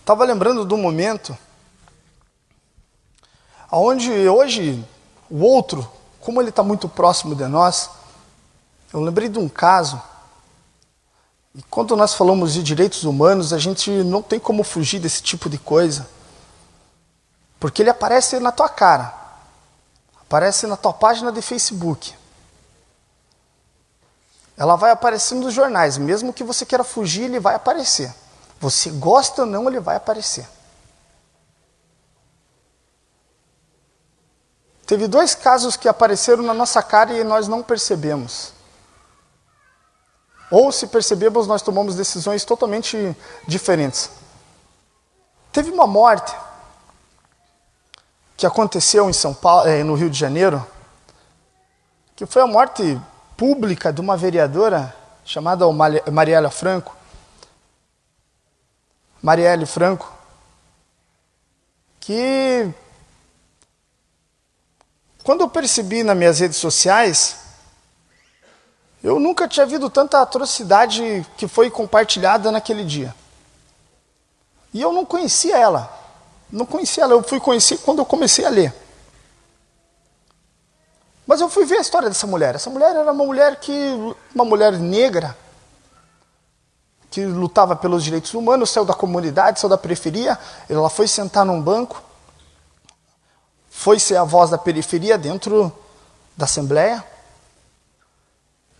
Estava 0.00 0.24
lembrando 0.24 0.64
do 0.64 0.76
momento 0.76 1.36
aonde 3.70 4.10
hoje 4.28 4.84
o 5.30 5.40
outro 5.40 5.90
como 6.24 6.40
ele 6.40 6.48
está 6.48 6.62
muito 6.62 6.88
próximo 6.88 7.34
de 7.34 7.46
nós, 7.46 7.90
eu 8.90 9.00
lembrei 9.00 9.28
de 9.28 9.38
um 9.38 9.46
caso. 9.46 10.00
E 11.54 11.62
quando 11.64 11.96
nós 11.96 12.14
falamos 12.14 12.52
de 12.52 12.62
direitos 12.62 13.04
humanos, 13.04 13.52
a 13.52 13.58
gente 13.58 13.90
não 13.90 14.20
tem 14.20 14.40
como 14.40 14.64
fugir 14.64 14.98
desse 14.98 15.22
tipo 15.22 15.48
de 15.48 15.56
coisa. 15.56 16.08
Porque 17.60 17.80
ele 17.80 17.90
aparece 17.90 18.40
na 18.40 18.50
tua 18.50 18.68
cara, 18.68 19.14
aparece 20.20 20.66
na 20.66 20.76
tua 20.76 20.92
página 20.92 21.30
de 21.30 21.40
Facebook. 21.40 22.14
Ela 24.56 24.76
vai 24.76 24.90
aparecer 24.90 25.34
nos 25.36 25.54
jornais, 25.54 25.96
mesmo 25.96 26.32
que 26.32 26.44
você 26.44 26.66
queira 26.66 26.84
fugir, 26.84 27.24
ele 27.24 27.40
vai 27.40 27.54
aparecer. 27.54 28.12
Você 28.60 28.90
gosta 28.90 29.42
ou 29.42 29.46
não, 29.46 29.68
ele 29.68 29.80
vai 29.80 29.96
aparecer. 29.96 30.48
Teve 34.86 35.08
dois 35.08 35.34
casos 35.34 35.76
que 35.76 35.88
apareceram 35.88 36.42
na 36.42 36.52
nossa 36.52 36.82
cara 36.82 37.12
e 37.14 37.24
nós 37.24 37.48
não 37.48 37.62
percebemos. 37.62 38.52
Ou 40.50 40.70
se 40.70 40.86
percebemos, 40.86 41.46
nós 41.46 41.62
tomamos 41.62 41.94
decisões 41.94 42.44
totalmente 42.44 43.16
diferentes. 43.46 44.10
Teve 45.52 45.70
uma 45.70 45.86
morte 45.86 46.34
que 48.36 48.46
aconteceu 48.46 49.08
em 49.08 49.12
São 49.12 49.32
Paulo, 49.32 49.68
eh, 49.68 49.82
no 49.84 49.94
Rio 49.94 50.10
de 50.10 50.18
Janeiro, 50.18 50.64
que 52.16 52.26
foi 52.26 52.42
a 52.42 52.46
morte 52.46 53.00
pública 53.36 53.92
de 53.92 54.00
uma 54.00 54.16
vereadora 54.16 54.94
chamada 55.24 55.64
Mariela 56.12 56.50
Franco. 56.50 56.94
Marielle 59.22 59.64
Franco, 59.64 60.12
que 61.98 62.70
quando 65.22 65.40
eu 65.40 65.48
percebi 65.48 66.02
nas 66.02 66.16
minhas 66.16 66.38
redes 66.40 66.58
sociais, 66.58 67.43
eu 69.04 69.20
nunca 69.20 69.46
tinha 69.46 69.66
visto 69.66 69.90
tanta 69.90 70.22
atrocidade 70.22 71.26
que 71.36 71.46
foi 71.46 71.70
compartilhada 71.70 72.50
naquele 72.50 72.82
dia. 72.82 73.14
E 74.72 74.80
eu 74.80 74.94
não 74.94 75.04
conhecia 75.04 75.58
ela. 75.58 75.92
Não 76.50 76.64
conhecia 76.64 77.04
ela, 77.04 77.12
eu 77.12 77.22
fui 77.22 77.38
conhecer 77.38 77.76
quando 77.78 77.98
eu 77.98 78.06
comecei 78.06 78.46
a 78.46 78.48
ler. 78.48 78.74
Mas 81.26 81.42
eu 81.42 81.50
fui 81.50 81.66
ver 81.66 81.76
a 81.76 81.80
história 81.82 82.08
dessa 82.08 82.26
mulher. 82.26 82.54
Essa 82.54 82.70
mulher 82.70 82.96
era 82.96 83.12
uma 83.12 83.24
mulher 83.24 83.56
que 83.56 83.72
uma 84.34 84.44
mulher 84.44 84.72
negra 84.72 85.36
que 87.10 87.26
lutava 87.26 87.76
pelos 87.76 88.02
direitos 88.02 88.32
humanos, 88.32 88.70
saiu 88.70 88.86
da 88.86 88.94
comunidade, 88.94 89.60
saiu 89.60 89.68
da 89.68 89.78
periferia, 89.78 90.38
ela 90.68 90.88
foi 90.88 91.06
sentar 91.06 91.44
num 91.44 91.60
banco, 91.60 92.02
foi 93.70 94.00
ser 94.00 94.16
a 94.16 94.24
voz 94.24 94.50
da 94.50 94.58
periferia 94.58 95.18
dentro 95.18 95.70
da 96.36 96.46
Assembleia. 96.46 97.04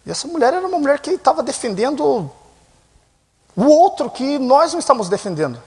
E 0.04 0.10
essa 0.10 0.28
mulher 0.28 0.52
era 0.52 0.66
uma 0.66 0.78
mulher 0.78 1.00
que 1.00 1.10
estava 1.10 1.42
defendendo 1.42 2.30
o 3.56 3.64
outro 3.64 4.10
que 4.10 4.38
nós 4.38 4.72
não 4.72 4.80
estamos 4.80 5.08
defendendo. 5.08 5.62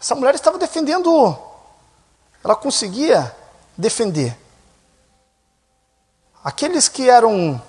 Essa 0.00 0.14
mulher 0.14 0.34
estava 0.34 0.58
defendendo, 0.58 1.36
ela 2.42 2.56
conseguia 2.56 3.34
defender 3.76 4.36
aqueles 6.46 6.88
que 6.88 7.10
eram 7.10 7.60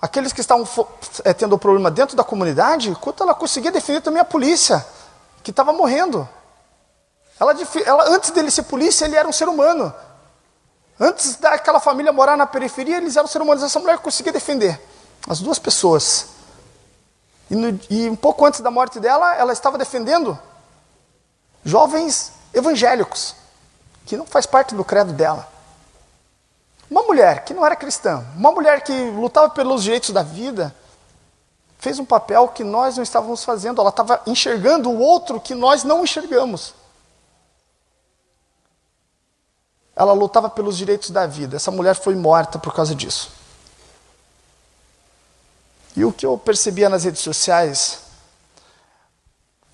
aqueles 0.00 0.32
que 0.32 0.40
estavam 0.40 0.66
é, 1.24 1.32
tendo 1.32 1.58
problema 1.58 1.90
dentro 1.90 2.16
da 2.16 2.24
comunidade, 2.24 2.94
quanto 3.00 3.22
ela 3.22 3.34
conseguia 3.34 3.70
defender 3.70 4.00
também 4.00 4.20
a 4.20 4.24
polícia, 4.24 4.84
que 5.42 5.50
estava 5.50 5.72
morrendo. 5.72 6.28
Ela, 7.38 7.54
ela, 7.84 8.08
antes 8.10 8.30
dele 8.30 8.50
ser 8.50 8.64
polícia, 8.64 9.04
ele 9.04 9.16
era 9.16 9.28
um 9.28 9.32
ser 9.32 9.48
humano. 9.48 9.92
Antes 10.98 11.36
daquela 11.36 11.80
família 11.80 12.12
morar 12.12 12.36
na 12.36 12.46
periferia, 12.46 12.98
eles 12.98 13.16
eram 13.16 13.26
seres 13.26 13.44
humanos. 13.44 13.62
Essa 13.62 13.80
mulher 13.80 13.98
conseguia 13.98 14.32
defender 14.32 14.80
as 15.28 15.40
duas 15.40 15.58
pessoas. 15.58 16.28
E, 17.50 17.56
no, 17.56 17.78
e 17.90 18.08
um 18.08 18.16
pouco 18.16 18.44
antes 18.44 18.60
da 18.60 18.70
morte 18.70 19.00
dela, 19.00 19.34
ela 19.34 19.52
estava 19.52 19.78
defendendo 19.78 20.38
jovens 21.64 22.32
evangélicos, 22.52 23.34
que 24.06 24.16
não 24.16 24.26
faz 24.26 24.46
parte 24.46 24.74
do 24.74 24.84
credo 24.84 25.12
dela. 25.12 25.48
Uma 26.90 27.02
mulher 27.02 27.44
que 27.44 27.54
não 27.54 27.64
era 27.64 27.74
cristã, 27.74 28.24
uma 28.36 28.52
mulher 28.52 28.82
que 28.82 28.92
lutava 29.10 29.48
pelos 29.50 29.82
direitos 29.82 30.10
da 30.10 30.22
vida, 30.22 30.74
fez 31.78 31.98
um 31.98 32.04
papel 32.04 32.48
que 32.48 32.62
nós 32.62 32.96
não 32.96 33.02
estávamos 33.02 33.42
fazendo. 33.42 33.80
Ela 33.80 33.90
estava 33.90 34.20
enxergando 34.26 34.90
o 34.90 34.98
outro 34.98 35.40
que 35.40 35.54
nós 35.54 35.84
não 35.84 36.04
enxergamos. 36.04 36.74
Ela 39.94 40.12
lutava 40.12 40.48
pelos 40.48 40.76
direitos 40.76 41.10
da 41.10 41.26
vida. 41.26 41.56
Essa 41.56 41.70
mulher 41.70 41.94
foi 41.94 42.14
morta 42.14 42.58
por 42.58 42.74
causa 42.74 42.94
disso. 42.94 43.30
E 45.94 46.04
o 46.04 46.12
que 46.12 46.24
eu 46.24 46.38
percebia 46.38 46.88
nas 46.88 47.04
redes 47.04 47.20
sociais 47.20 48.00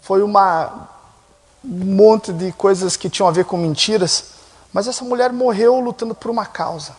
foi 0.00 0.22
uma 0.22 0.88
um 1.64 1.96
monte 1.96 2.33
de 2.33 2.52
coisas 2.52 2.96
que 2.96 3.11
tinham 3.11 3.28
a 3.28 3.33
ver 3.33 3.44
com 3.44 3.57
mentiras, 3.57 4.31
mas 4.72 4.87
essa 4.87 5.04
mulher 5.04 5.33
morreu 5.33 5.81
lutando 5.81 6.14
por 6.14 6.31
uma 6.31 6.46
causa. 6.46 6.96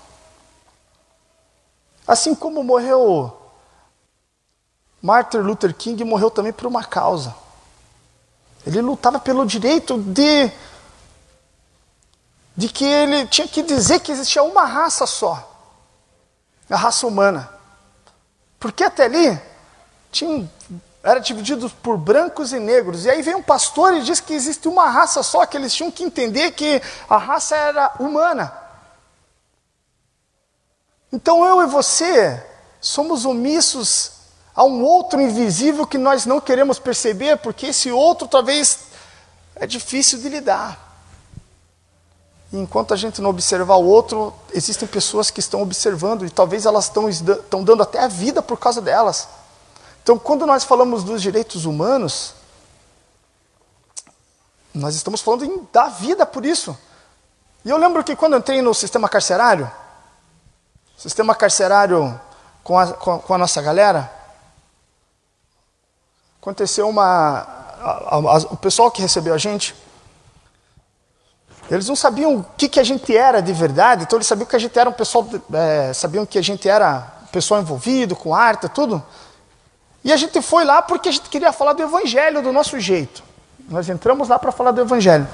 Assim 2.05 2.36
como 2.36 2.63
morreu 2.63 3.34
Martin 5.01 5.38
Luther 5.38 5.73
King, 5.73 6.03
morreu 6.03 6.29
também 6.29 6.51
por 6.51 6.67
uma 6.67 6.84
causa. 6.84 7.34
Ele 8.65 8.82
lutava 8.82 9.19
pelo 9.19 9.45
direito 9.45 9.97
de 9.97 10.51
de 12.60 12.67
que 12.67 12.84
ele 12.84 13.26
tinha 13.26 13.48
que 13.48 13.63
dizer 13.63 14.02
que 14.02 14.12
existia 14.12 14.43
uma 14.43 14.65
raça 14.65 15.08
só, 15.08 15.50
a 16.69 16.76
raça 16.76 17.08
humana. 17.08 17.50
Porque 18.60 18.84
até 18.84 19.06
ali 19.06 19.41
tinha, 20.12 20.45
era 21.02 21.22
dividido 21.22 21.69
por 21.82 21.98
brancos 21.98 22.52
e 22.52 22.60
negros. 22.60 23.06
E 23.06 23.10
aí 23.10 23.22
vem 23.22 23.36
um 23.36 23.41
pastor 23.41 23.93
e 23.93 24.02
diz 24.02 24.19
que 24.19 24.34
existe 24.34 24.67
uma 24.67 24.89
raça 24.89 25.24
só, 25.24 25.45
que 25.45 25.56
eles 25.56 25.74
tinham 25.74 25.89
que 25.89 26.04
entender 26.04 26.52
que 26.52 26.82
a 27.10 27.17
raça 27.17 27.56
era 27.56 27.93
humana. 27.98 28.54
Então 31.13 31.45
eu 31.45 31.63
e 31.63 31.65
você 31.65 32.45
somos 32.82 33.24
omissos 33.24 34.12
a 34.54 34.65
um 34.65 34.84
outro 34.84 35.22
invisível 35.22 35.88
que 35.88 35.98
nós 35.98 36.26
não 36.26 36.41
queremos 36.41 36.78
perceber, 36.78 37.38
porque 37.38 37.67
esse 37.67 37.89
outro 37.89 38.28
talvez 38.28 38.80
é 39.56 39.65
difícil 39.65 40.19
de 40.19 40.28
lidar. 40.28 40.88
E 42.51 42.57
enquanto 42.57 42.93
a 42.93 42.97
gente 42.97 43.21
não 43.21 43.29
observar 43.29 43.75
o 43.75 43.85
outro, 43.85 44.33
existem 44.53 44.88
pessoas 44.88 45.29
que 45.29 45.39
estão 45.39 45.62
observando 45.62 46.25
e 46.25 46.29
talvez 46.29 46.65
elas 46.65 46.85
estão, 46.85 47.09
estão 47.09 47.63
dando 47.63 47.83
até 47.83 47.99
a 47.99 48.07
vida 48.07 48.41
por 48.41 48.57
causa 48.57 48.81
delas. 48.81 49.27
Então, 50.01 50.17
quando 50.17 50.45
nós 50.45 50.63
falamos 50.63 51.03
dos 51.03 51.21
direitos 51.21 51.65
humanos, 51.65 52.33
nós 54.73 54.95
estamos 54.95 55.21
falando 55.21 55.45
em 55.45 55.67
dar 55.71 55.89
vida 55.89 56.25
por 56.25 56.45
isso. 56.45 56.75
E 57.63 57.69
eu 57.69 57.77
lembro 57.77 58.03
que 58.03 58.15
quando 58.15 58.33
eu 58.33 58.39
entrei 58.39 58.62
no 58.62 58.73
sistema 58.73 59.07
carcerário, 59.07 59.69
Sistema 60.99 61.33
carcerário 61.33 62.19
com 62.62 62.77
a, 62.77 62.91
com, 62.91 63.19
com 63.19 63.33
a 63.33 63.38
nossa 63.38 63.62
galera. 63.62 64.12
Aconteceu 66.41 66.89
uma. 66.89 67.47
A, 67.79 68.15
a, 68.15 68.38
o 68.51 68.57
pessoal 68.57 68.91
que 68.91 69.01
recebeu 69.01 69.33
a 69.33 69.38
gente, 69.38 69.73
eles 71.69 71.88
não 71.88 71.95
sabiam 71.95 72.38
o 72.38 72.45
que, 72.58 72.67
que 72.67 72.79
a 72.79 72.84
gente 72.84 73.15
era 73.15 73.41
de 73.41 73.53
verdade, 73.53 74.03
então 74.03 74.17
eles 74.17 74.27
sabiam 74.27 74.47
que 74.47 74.55
a 74.55 74.60
gente 74.60 74.77
era 74.77 74.89
um 74.89 74.93
pessoal. 74.93 75.27
É, 75.53 75.93
sabiam 75.93 76.25
que 76.25 76.38
a 76.38 76.41
gente 76.41 76.67
era 76.67 77.19
pessoal 77.32 77.62
envolvido 77.62 78.15
com 78.15 78.34
arte, 78.34 78.67
tudo. 78.69 79.03
E 80.03 80.12
a 80.12 80.17
gente 80.17 80.41
foi 80.41 80.63
lá 80.63 80.82
porque 80.82 81.10
a 81.10 81.12
gente 81.12 81.29
queria 81.29 81.51
falar 81.51 81.73
do 81.73 81.84
evangelho 81.84 82.41
do 82.41 82.51
nosso 82.51 82.79
jeito. 82.79 83.23
Nós 83.67 83.88
entramos 83.88 84.27
lá 84.27 84.39
para 84.39 84.51
falar 84.51 84.71
do 84.71 84.82
evangelho. 84.82 85.27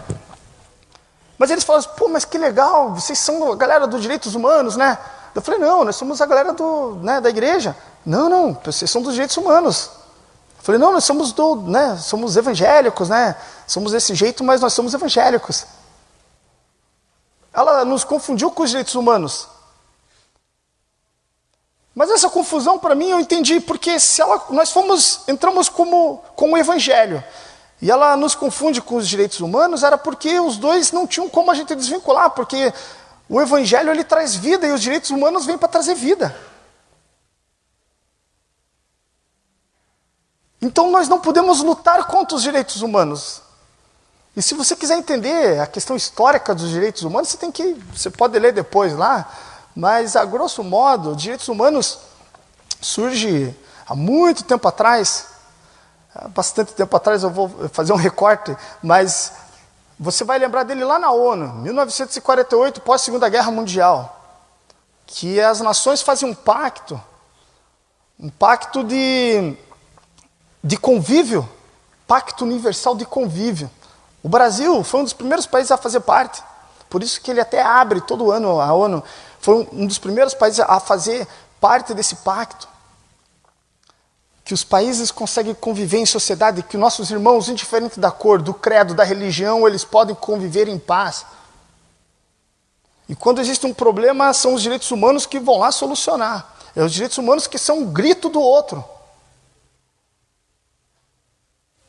Mas 1.37 1.51
eles 1.51 1.63
falaram, 1.63 1.87
pô, 1.95 2.07
mas 2.07 2.25
que 2.25 2.37
legal, 2.37 2.93
vocês 2.93 3.19
são 3.19 3.51
a 3.51 3.55
galera 3.55 3.87
dos 3.87 4.01
direitos 4.01 4.35
humanos, 4.35 4.75
né? 4.75 4.97
Eu 5.33 5.41
falei, 5.41 5.59
não, 5.59 5.83
nós 5.83 5.95
somos 5.97 6.21
a 6.21 6.25
galera 6.25 6.53
do, 6.53 6.95
né, 7.01 7.19
da 7.19 7.29
igreja. 7.29 7.75
Não, 8.05 8.29
não, 8.29 8.57
vocês 8.63 8.89
são 8.89 9.01
dos 9.01 9.13
direitos 9.13 9.35
humanos. 9.35 9.89
Eu 10.57 10.63
falei, 10.63 10.79
não, 10.79 10.93
nós 10.93 11.03
somos 11.03 11.33
do, 11.33 11.57
né, 11.57 11.97
somos 11.97 12.37
evangélicos, 12.37 13.09
né? 13.09 13.35
Somos 13.67 13.91
desse 13.91 14.15
jeito, 14.15 14.43
mas 14.43 14.61
nós 14.61 14.73
somos 14.73 14.93
evangélicos. 14.93 15.65
Ela 17.55 17.85
nos 17.85 18.03
confundiu 18.03 18.51
com 18.51 18.63
os 18.63 18.69
direitos 18.69 18.95
humanos. 18.95 19.47
Mas 21.95 22.11
essa 22.11 22.29
confusão 22.29 22.77
para 22.77 22.93
mim 22.93 23.09
eu 23.09 23.19
entendi 23.21 23.61
porque 23.61 23.97
se 23.99 24.21
ela, 24.21 24.43
nós 24.49 24.69
fomos 24.71 25.21
entramos 25.29 25.69
como 25.69 26.17
com 26.35 26.51
o 26.51 26.57
evangelho 26.57 27.23
e 27.81 27.89
ela 27.89 28.17
nos 28.17 28.35
confunde 28.35 28.81
com 28.81 28.95
os 28.97 29.07
direitos 29.07 29.39
humanos 29.39 29.81
era 29.81 29.97
porque 29.97 30.37
os 30.37 30.57
dois 30.57 30.91
não 30.91 31.07
tinham 31.07 31.29
como 31.29 31.49
a 31.49 31.55
gente 31.55 31.73
desvincular 31.73 32.31
porque 32.31 32.73
o 33.29 33.39
evangelho 33.39 33.91
ele 33.91 34.03
traz 34.03 34.35
vida 34.35 34.67
e 34.67 34.71
os 34.71 34.81
direitos 34.81 35.09
humanos 35.09 35.45
vêm 35.45 35.57
para 35.57 35.69
trazer 35.69 35.95
vida. 35.95 36.35
Então 40.61 40.91
nós 40.91 41.07
não 41.07 41.21
podemos 41.21 41.61
lutar 41.61 42.05
contra 42.07 42.35
os 42.35 42.43
direitos 42.43 42.81
humanos. 42.81 43.44
E 44.35 44.41
se 44.41 44.53
você 44.53 44.75
quiser 44.75 44.97
entender 44.97 45.59
a 45.59 45.67
questão 45.67 45.95
histórica 45.95 46.53
dos 46.53 46.69
direitos 46.69 47.03
humanos, 47.03 47.29
você 47.29 47.37
tem 47.37 47.51
que, 47.51 47.73
você 47.93 48.09
pode 48.09 48.37
ler 48.37 48.51
depois 48.51 48.93
lá, 48.93 49.31
mas 49.75 50.15
a 50.15 50.25
grosso 50.25 50.63
modo, 50.63 51.15
direitos 51.15 51.47
humanos 51.47 51.99
surge 52.81 53.55
há 53.87 53.95
muito 53.95 54.43
tempo 54.43 54.67
atrás, 54.67 55.27
bastante 56.29 56.73
tempo 56.73 56.95
atrás, 56.95 57.23
eu 57.23 57.29
vou 57.29 57.49
fazer 57.69 57.93
um 57.93 57.97
recorte, 57.97 58.55
mas 58.83 59.31
você 59.97 60.23
vai 60.23 60.37
lembrar 60.37 60.63
dele 60.63 60.83
lá 60.83 60.99
na 60.99 61.11
ONU, 61.11 61.47
1948, 61.61 62.81
pós 62.81 63.01
Segunda 63.01 63.29
Guerra 63.29 63.51
Mundial, 63.51 64.21
que 65.05 65.39
as 65.39 65.61
nações 65.61 66.01
fazem 66.01 66.29
um 66.29 66.33
pacto, 66.33 67.01
um 68.19 68.29
pacto 68.29 68.83
de, 68.83 69.55
de 70.63 70.77
convívio 70.77 71.47
Pacto 72.07 72.45
Universal 72.45 72.95
de 72.95 73.05
Convívio. 73.05 73.69
O 74.25 74.27
Brasil 74.27 74.83
foi 74.83 75.01
um 75.01 75.03
dos 75.03 75.13
primeiros 75.13 75.45
países 75.45 75.69
a 75.69 75.77
fazer 75.77 75.99
parte. 75.99 76.41
Por 76.89 77.03
isso 77.03 77.21
que 77.21 77.29
ele 77.29 77.39
até 77.39 77.61
abre 77.61 78.01
todo 78.01 78.31
ano 78.31 78.59
a 78.59 78.73
ONU. 78.73 79.03
Foi 79.39 79.69
um 79.71 79.85
dos 79.85 79.99
primeiros 79.99 80.33
países 80.33 80.61
a 80.61 80.79
fazer 80.79 81.27
parte 81.61 81.93
desse 81.93 82.15
pacto. 82.15 82.67
Que 84.43 84.51
os 84.51 84.63
países 84.63 85.11
conseguem 85.11 85.53
conviver 85.53 85.99
em 85.99 86.07
sociedade, 86.07 86.63
que 86.63 86.75
nossos 86.75 87.11
irmãos, 87.11 87.49
indiferente 87.49 87.99
da 87.99 88.09
cor, 88.09 88.41
do 88.41 88.51
credo, 88.51 88.95
da 88.95 89.03
religião, 89.03 89.67
eles 89.67 89.85
podem 89.85 90.15
conviver 90.15 90.67
em 90.67 90.79
paz. 90.79 91.23
E 93.07 93.15
quando 93.15 93.41
existe 93.41 93.67
um 93.67 93.75
problema, 93.75 94.33
são 94.33 94.55
os 94.55 94.63
direitos 94.63 94.89
humanos 94.89 95.27
que 95.27 95.39
vão 95.39 95.59
lá 95.59 95.71
solucionar. 95.71 96.51
É 96.75 96.81
os 96.81 96.91
direitos 96.91 97.19
humanos 97.19 97.45
que 97.45 97.59
são 97.59 97.77
um 97.77 97.93
grito 97.93 98.27
do 98.27 98.41
outro. 98.41 98.83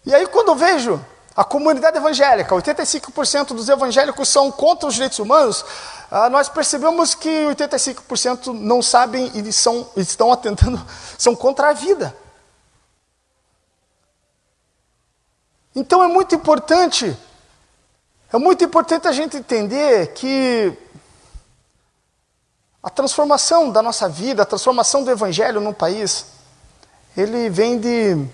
E 0.05 0.14
aí, 0.14 0.27
quando 0.27 0.49
eu 0.49 0.55
vejo 0.55 1.03
a 1.37 1.44
comunidade 1.44 1.99
evangélica, 1.99 2.55
85% 2.55 3.49
dos 3.49 3.68
evangélicos 3.68 4.27
são 4.27 4.51
contra 4.51 4.88
os 4.88 4.94
direitos 4.94 5.18
humanos, 5.18 5.64
ah, 6.11 6.31
nós 6.31 6.49
percebemos 6.49 7.14
que 7.14 7.29
85% 7.29 8.55
não 8.55 8.81
sabem 8.81 9.31
e 9.35 9.53
são, 9.53 9.87
estão 9.96 10.33
atentando, 10.33 10.81
são 11.18 11.37
contra 11.37 11.68
a 11.68 11.72
vida. 11.75 12.16
Então 15.75 16.03
é 16.03 16.09
muito 16.09 16.35
importante, 16.35 17.14
é 18.33 18.38
muito 18.38 18.64
importante 18.64 19.07
a 19.07 19.12
gente 19.12 19.37
entender 19.37 20.14
que 20.14 20.72
a 22.83 22.88
transformação 22.88 23.70
da 23.70 23.83
nossa 23.83 24.09
vida, 24.09 24.42
a 24.42 24.46
transformação 24.46 25.05
do 25.05 25.11
evangelho 25.11 25.61
num 25.61 25.75
país, 25.75 26.25
ele 27.14 27.51
vem 27.51 27.79
de 27.79 28.27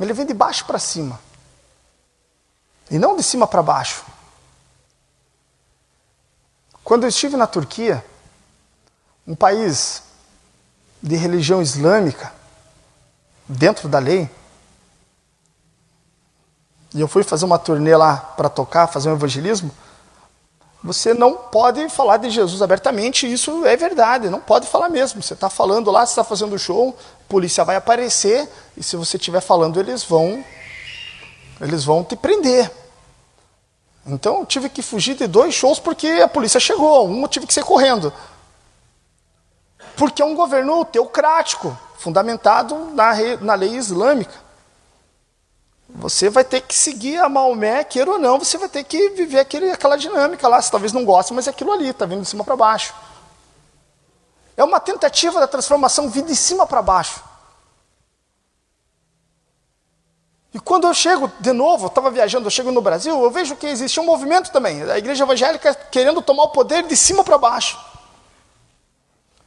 ele 0.00 0.12
vem 0.12 0.26
de 0.26 0.34
baixo 0.34 0.64
para 0.64 0.78
cima. 0.78 1.20
E 2.90 2.98
não 2.98 3.16
de 3.16 3.22
cima 3.22 3.46
para 3.46 3.62
baixo. 3.62 4.04
Quando 6.82 7.04
eu 7.04 7.08
estive 7.08 7.36
na 7.36 7.46
Turquia, 7.46 8.04
um 9.26 9.34
país 9.34 10.02
de 11.02 11.16
religião 11.16 11.62
islâmica, 11.62 12.32
dentro 13.48 13.88
da 13.88 13.98
lei, 13.98 14.30
e 16.94 17.00
eu 17.00 17.08
fui 17.08 17.22
fazer 17.22 17.44
uma 17.44 17.58
turnê 17.58 17.96
lá 17.96 18.16
para 18.16 18.48
tocar, 18.48 18.86
fazer 18.86 19.08
um 19.08 19.14
evangelismo, 19.14 19.70
você 20.84 21.14
não 21.14 21.32
pode 21.34 21.88
falar 21.88 22.18
de 22.18 22.28
Jesus 22.28 22.60
abertamente, 22.60 23.32
isso 23.32 23.64
é 23.64 23.74
verdade, 23.74 24.28
não 24.28 24.38
pode 24.38 24.66
falar 24.66 24.90
mesmo. 24.90 25.22
Você 25.22 25.32
está 25.32 25.48
falando 25.48 25.90
lá, 25.90 26.04
você 26.04 26.12
está 26.12 26.22
fazendo 26.22 26.58
show, 26.58 26.94
a 27.22 27.24
polícia 27.26 27.64
vai 27.64 27.76
aparecer, 27.76 28.46
e 28.76 28.82
se 28.82 28.94
você 28.94 29.16
estiver 29.16 29.40
falando, 29.40 29.80
eles 29.80 30.04
vão, 30.04 30.44
eles 31.58 31.84
vão 31.84 32.04
te 32.04 32.14
prender. 32.14 32.70
Então 34.06 34.40
eu 34.40 34.44
tive 34.44 34.68
que 34.68 34.82
fugir 34.82 35.14
de 35.14 35.26
dois 35.26 35.54
shows 35.54 35.78
porque 35.78 36.06
a 36.06 36.28
polícia 36.28 36.60
chegou, 36.60 37.08
um 37.08 37.22
eu 37.22 37.28
tive 37.28 37.46
que 37.46 37.54
ser 37.54 37.64
correndo. 37.64 38.12
Porque 39.96 40.20
é 40.20 40.24
um 40.26 40.34
governo 40.34 40.84
teocrático, 40.84 41.74
fundamentado 41.96 42.90
na, 42.92 43.14
na 43.40 43.54
lei 43.54 43.70
islâmica. 43.70 44.43
Você 45.94 46.28
vai 46.28 46.42
ter 46.42 46.60
que 46.60 46.74
seguir 46.74 47.18
a 47.18 47.28
Maomé, 47.28 47.84
queira 47.84 48.10
ou 48.10 48.18
não, 48.18 48.38
você 48.38 48.58
vai 48.58 48.68
ter 48.68 48.82
que 48.82 49.10
viver 49.10 49.38
aquele, 49.38 49.70
aquela 49.70 49.96
dinâmica 49.96 50.48
lá. 50.48 50.60
Você 50.60 50.70
talvez 50.70 50.92
não 50.92 51.04
goste, 51.04 51.32
mas 51.32 51.46
é 51.46 51.50
aquilo 51.50 51.70
ali, 51.70 51.88
está 51.88 52.04
vindo 52.04 52.22
de 52.22 52.28
cima 52.28 52.42
para 52.42 52.56
baixo. 52.56 52.92
É 54.56 54.64
uma 54.64 54.80
tentativa 54.80 55.38
da 55.38 55.46
transformação 55.46 56.10
vindo 56.10 56.26
de 56.26 56.36
cima 56.36 56.66
para 56.66 56.82
baixo. 56.82 57.22
E 60.52 60.58
quando 60.58 60.86
eu 60.86 60.94
chego 60.94 61.30
de 61.38 61.52
novo, 61.52 61.84
eu 61.84 61.88
estava 61.88 62.10
viajando, 62.10 62.46
eu 62.46 62.50
chego 62.50 62.72
no 62.72 62.80
Brasil, 62.80 63.22
eu 63.22 63.30
vejo 63.30 63.54
que 63.54 63.66
existe 63.66 63.98
um 64.00 64.04
movimento 64.04 64.50
também, 64.50 64.82
a 64.82 64.98
igreja 64.98 65.24
evangélica 65.24 65.74
querendo 65.74 66.20
tomar 66.20 66.44
o 66.44 66.48
poder 66.48 66.84
de 66.84 66.96
cima 66.96 67.22
para 67.22 67.38
baixo. 67.38 67.78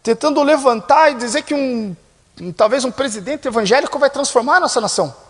Tentando 0.02 0.42
levantar 0.44 1.12
e 1.12 1.16
dizer 1.16 1.44
que 1.44 1.54
um, 1.54 1.96
talvez 2.56 2.86
um 2.86 2.92
presidente 2.92 3.48
evangélico 3.48 4.00
vai 4.00 4.10
transformar 4.10 4.58
a 4.58 4.60
nossa 4.62 4.80
nação. 4.80 5.27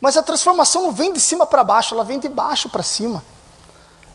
Mas 0.00 0.16
a 0.16 0.22
transformação 0.22 0.82
não 0.82 0.92
vem 0.92 1.12
de 1.12 1.20
cima 1.20 1.46
para 1.46 1.62
baixo, 1.62 1.94
ela 1.94 2.04
vem 2.04 2.18
de 2.18 2.28
baixo 2.28 2.68
para 2.68 2.82
cima. 2.82 3.22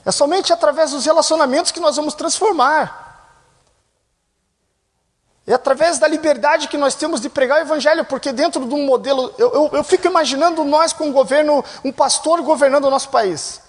É 0.04 0.12
somente 0.12 0.52
através 0.52 0.92
dos 0.92 1.06
relacionamentos 1.06 1.72
que 1.72 1.80
nós 1.80 1.96
vamos 1.96 2.14
transformar. 2.14 3.04
É 5.48 5.54
através 5.54 6.00
da 6.00 6.08
liberdade 6.08 6.68
que 6.68 6.78
nós 6.78 6.96
temos 6.96 7.22
de 7.22 7.30
pregar 7.30 7.60
o 7.60 7.62
Evangelho, 7.62 8.04
porque 8.04 8.32
dentro 8.32 8.66
de 8.66 8.74
um 8.74 8.86
modelo. 8.86 9.32
Eu, 9.38 9.54
eu, 9.54 9.70
eu 9.74 9.84
fico 9.84 10.08
imaginando 10.08 10.64
nós 10.64 10.92
com 10.92 11.06
um 11.06 11.12
governo, 11.12 11.64
um 11.84 11.92
pastor 11.92 12.42
governando 12.42 12.86
o 12.86 12.90
nosso 12.90 13.10
país. 13.10 13.62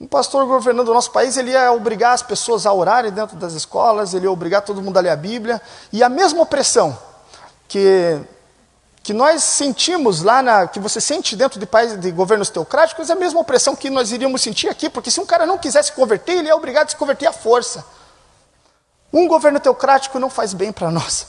Um 0.00 0.06
pastor 0.06 0.46
governando 0.46 0.88
o 0.88 0.94
nosso 0.94 1.10
país, 1.10 1.36
ele 1.36 1.50
ia 1.50 1.72
obrigar 1.72 2.14
as 2.14 2.22
pessoas 2.22 2.64
a 2.64 2.72
orarem 2.72 3.10
dentro 3.10 3.36
das 3.36 3.52
escolas, 3.52 4.14
ele 4.14 4.26
ia 4.26 4.32
obrigar 4.32 4.62
todo 4.62 4.80
mundo 4.80 4.96
a 4.96 5.00
ler 5.00 5.10
a 5.10 5.16
Bíblia. 5.16 5.60
E 5.92 6.02
a 6.02 6.08
mesma 6.08 6.40
opressão 6.40 6.96
que 7.66 8.18
que 9.08 9.14
nós 9.14 9.42
sentimos 9.42 10.22
lá, 10.22 10.42
na, 10.42 10.66
que 10.66 10.78
você 10.78 11.00
sente 11.00 11.34
dentro 11.34 11.58
de 11.58 11.64
países 11.64 11.98
de 11.98 12.10
governos 12.10 12.50
teocráticos, 12.50 13.08
é 13.08 13.14
a 13.14 13.16
mesma 13.16 13.40
opressão 13.40 13.74
que 13.74 13.88
nós 13.88 14.12
iríamos 14.12 14.42
sentir 14.42 14.68
aqui, 14.68 14.90
porque 14.90 15.10
se 15.10 15.18
um 15.18 15.24
cara 15.24 15.46
não 15.46 15.56
quisesse 15.56 15.92
converter, 15.92 16.32
ele 16.32 16.48
é 16.50 16.54
obrigado 16.54 16.88
a 16.88 16.90
se 16.90 16.96
converter 16.96 17.26
à 17.26 17.32
força. 17.32 17.82
Um 19.10 19.26
governo 19.26 19.58
teocrático 19.60 20.18
não 20.18 20.28
faz 20.28 20.52
bem 20.52 20.70
para 20.70 20.90
nós. 20.90 21.28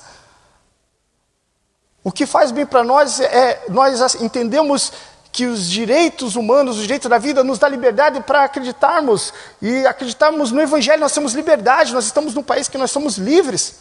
O 2.03 2.11
que 2.11 2.25
faz 2.25 2.51
bem 2.51 2.65
para 2.65 2.83
nós 2.83 3.21
é 3.21 3.63
nós 3.69 4.13
entendemos 4.15 4.91
que 5.31 5.45
os 5.45 5.65
direitos 5.65 6.35
humanos, 6.35 6.75
os 6.75 6.81
direitos 6.81 7.09
da 7.09 7.17
vida, 7.17 7.45
nos 7.45 7.59
dá 7.59 7.69
liberdade 7.69 8.19
para 8.19 8.43
acreditarmos 8.43 9.33
e 9.61 9.87
acreditarmos 9.87 10.51
no 10.51 10.59
Evangelho. 10.59 10.99
Nós 10.99 11.13
temos 11.13 11.33
liberdade, 11.33 11.93
nós 11.93 12.03
estamos 12.03 12.33
num 12.33 12.43
país 12.43 12.67
que 12.67 12.77
nós 12.77 12.91
somos 12.91 13.17
livres. 13.17 13.75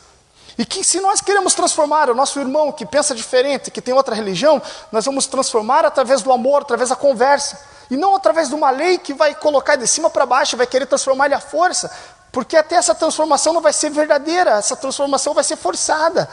E 0.58 0.66
que 0.66 0.82
se 0.82 1.00
nós 1.00 1.20
queremos 1.20 1.54
transformar 1.54 2.10
o 2.10 2.14
nosso 2.16 2.40
irmão 2.40 2.72
que 2.72 2.84
pensa 2.84 3.14
diferente, 3.14 3.70
que 3.70 3.80
tem 3.80 3.94
outra 3.94 4.12
religião, 4.12 4.60
nós 4.90 5.04
vamos 5.04 5.28
transformar 5.28 5.84
através 5.84 6.20
do 6.20 6.32
amor, 6.32 6.62
através 6.62 6.90
da 6.90 6.96
conversa. 6.96 7.60
E 7.88 7.96
não 7.96 8.16
através 8.16 8.48
de 8.48 8.56
uma 8.56 8.70
lei 8.70 8.98
que 8.98 9.14
vai 9.14 9.36
colocar 9.36 9.76
de 9.76 9.86
cima 9.86 10.10
para 10.10 10.26
baixo, 10.26 10.56
vai 10.56 10.66
querer 10.66 10.86
transformar 10.86 11.26
ele 11.26 11.34
à 11.36 11.40
força. 11.40 11.88
Porque 12.32 12.56
até 12.56 12.74
essa 12.74 12.92
transformação 12.92 13.52
não 13.52 13.60
vai 13.60 13.72
ser 13.72 13.90
verdadeira, 13.90 14.50
essa 14.50 14.74
transformação 14.74 15.32
vai 15.32 15.44
ser 15.44 15.56
forçada. 15.56 16.28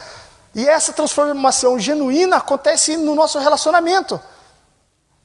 E 0.56 0.68
essa 0.68 0.92
transformação 0.92 1.78
genuína 1.78 2.38
acontece 2.38 2.96
no 2.96 3.14
nosso 3.14 3.38
relacionamento. 3.38 4.20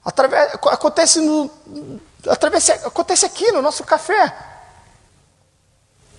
Através, 0.05 0.53
acontece, 0.53 1.19
no, 1.21 1.49
através, 2.27 2.69
acontece 2.69 3.25
aqui 3.25 3.51
no 3.51 3.63
nosso 3.63 3.83
café. 3.83 4.50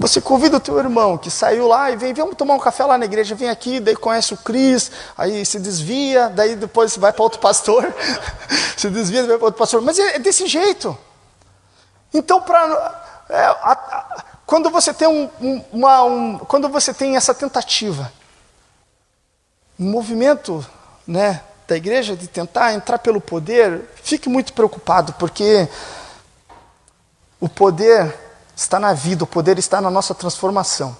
Você 0.02 0.20
convida 0.20 0.56
o 0.56 0.60
teu 0.60 0.76
irmão 0.80 1.16
que 1.16 1.30
saiu 1.30 1.68
lá 1.68 1.88
e 1.92 1.96
vem, 1.96 2.12
vamos 2.12 2.34
tomar 2.34 2.54
um 2.54 2.58
café 2.58 2.84
lá 2.84 2.98
na 2.98 3.04
igreja, 3.04 3.36
vem 3.36 3.48
aqui, 3.48 3.78
daí 3.78 3.94
conhece 3.94 4.34
o 4.34 4.36
Cris, 4.36 4.90
aí 5.16 5.46
se 5.46 5.60
desvia, 5.60 6.28
daí 6.28 6.56
depois 6.56 6.96
vai 6.96 7.12
para 7.12 7.22
outro 7.22 7.38
pastor, 7.38 7.94
se 8.76 8.90
desvia, 8.90 9.24
vai 9.24 9.36
para 9.36 9.44
outro 9.44 9.60
pastor. 9.60 9.80
Mas 9.80 10.00
é, 10.00 10.16
é 10.16 10.18
desse 10.18 10.48
jeito. 10.48 10.98
Então, 12.12 12.44
é, 13.30 13.54
quando 14.44 14.70
você 14.70 14.92
tem 14.92 15.06
um, 15.06 15.30
um, 15.40 15.64
uma, 15.72 16.02
um, 16.02 16.38
quando 16.40 16.68
você 16.68 16.92
tem 16.92 17.14
essa 17.14 17.32
tentativa, 17.32 18.12
um 19.78 19.88
movimento, 19.88 20.66
né, 21.06 21.42
da 21.68 21.76
igreja 21.76 22.16
de 22.16 22.26
tentar 22.26 22.74
entrar 22.74 22.98
pelo 22.98 23.20
poder, 23.20 23.88
fique 24.02 24.28
muito 24.28 24.52
preocupado, 24.52 25.12
porque 25.12 25.68
o 27.38 27.48
poder 27.48 28.21
está 28.54 28.78
na 28.78 28.92
vida, 28.92 29.24
o 29.24 29.26
poder 29.26 29.58
está 29.58 29.80
na 29.80 29.90
nossa 29.90 30.14
transformação. 30.14 30.96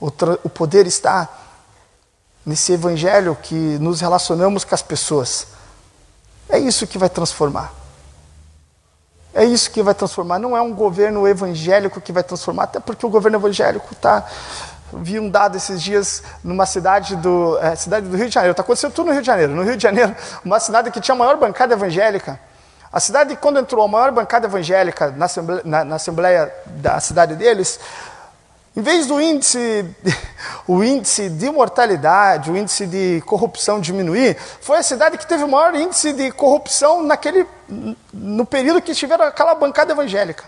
O, 0.00 0.10
tra 0.10 0.38
o 0.42 0.48
poder 0.48 0.86
está 0.86 1.28
nesse 2.44 2.72
evangelho 2.72 3.36
que 3.40 3.54
nos 3.54 4.00
relacionamos 4.00 4.64
com 4.64 4.74
as 4.74 4.82
pessoas. 4.82 5.46
É 6.48 6.58
isso 6.58 6.86
que 6.86 6.98
vai 6.98 7.08
transformar. 7.08 7.72
É 9.34 9.44
isso 9.44 9.70
que 9.70 9.82
vai 9.82 9.94
transformar. 9.94 10.38
Não 10.38 10.56
é 10.56 10.60
um 10.60 10.74
governo 10.74 11.26
evangélico 11.26 12.00
que 12.00 12.12
vai 12.12 12.22
transformar, 12.22 12.64
até 12.64 12.80
porque 12.80 13.06
o 13.06 13.08
governo 13.08 13.38
evangélico 13.38 13.92
está. 13.92 14.26
Vi 14.92 15.18
um 15.18 15.30
dado 15.30 15.56
esses 15.56 15.80
dias 15.80 16.22
numa 16.44 16.66
cidade 16.66 17.16
do, 17.16 17.58
é, 17.58 17.74
cidade 17.74 18.06
do 18.06 18.14
Rio 18.14 18.28
de 18.28 18.34
Janeiro. 18.34 18.50
Está 18.50 18.62
acontecendo 18.62 18.92
tudo 18.92 19.06
no 19.06 19.12
Rio 19.12 19.22
de 19.22 19.26
Janeiro. 19.26 19.54
No 19.54 19.62
Rio 19.62 19.76
de 19.76 19.82
Janeiro, 19.82 20.14
uma 20.44 20.60
cidade 20.60 20.90
que 20.90 21.00
tinha 21.00 21.14
a 21.14 21.18
maior 21.18 21.38
bancada 21.38 21.72
evangélica. 21.72 22.38
A 22.92 23.00
cidade, 23.00 23.34
quando 23.36 23.58
entrou 23.58 23.84
a 23.84 23.88
maior 23.88 24.12
bancada 24.12 24.46
evangélica 24.46 25.10
na 25.16 25.24
assembleia, 25.24 25.62
na, 25.64 25.84
na 25.84 25.96
assembleia 25.96 26.54
da 26.66 27.00
cidade 27.00 27.34
deles, 27.36 27.80
em 28.76 28.82
vez 28.82 29.06
do 29.06 29.18
índice, 29.18 29.84
o 30.68 30.84
índice 30.84 31.30
de 31.30 31.50
mortalidade, 31.50 32.50
o 32.50 32.56
índice 32.56 32.86
de 32.86 33.22
corrupção 33.22 33.80
diminuir, 33.80 34.36
foi 34.60 34.78
a 34.78 34.82
cidade 34.82 35.16
que 35.16 35.26
teve 35.26 35.42
o 35.42 35.48
maior 35.48 35.74
índice 35.74 36.12
de 36.12 36.30
corrupção 36.32 37.02
naquele, 37.02 37.46
no 38.12 38.44
período 38.44 38.82
que 38.82 38.94
tiveram 38.94 39.24
aquela 39.24 39.54
bancada 39.54 39.92
evangélica. 39.92 40.44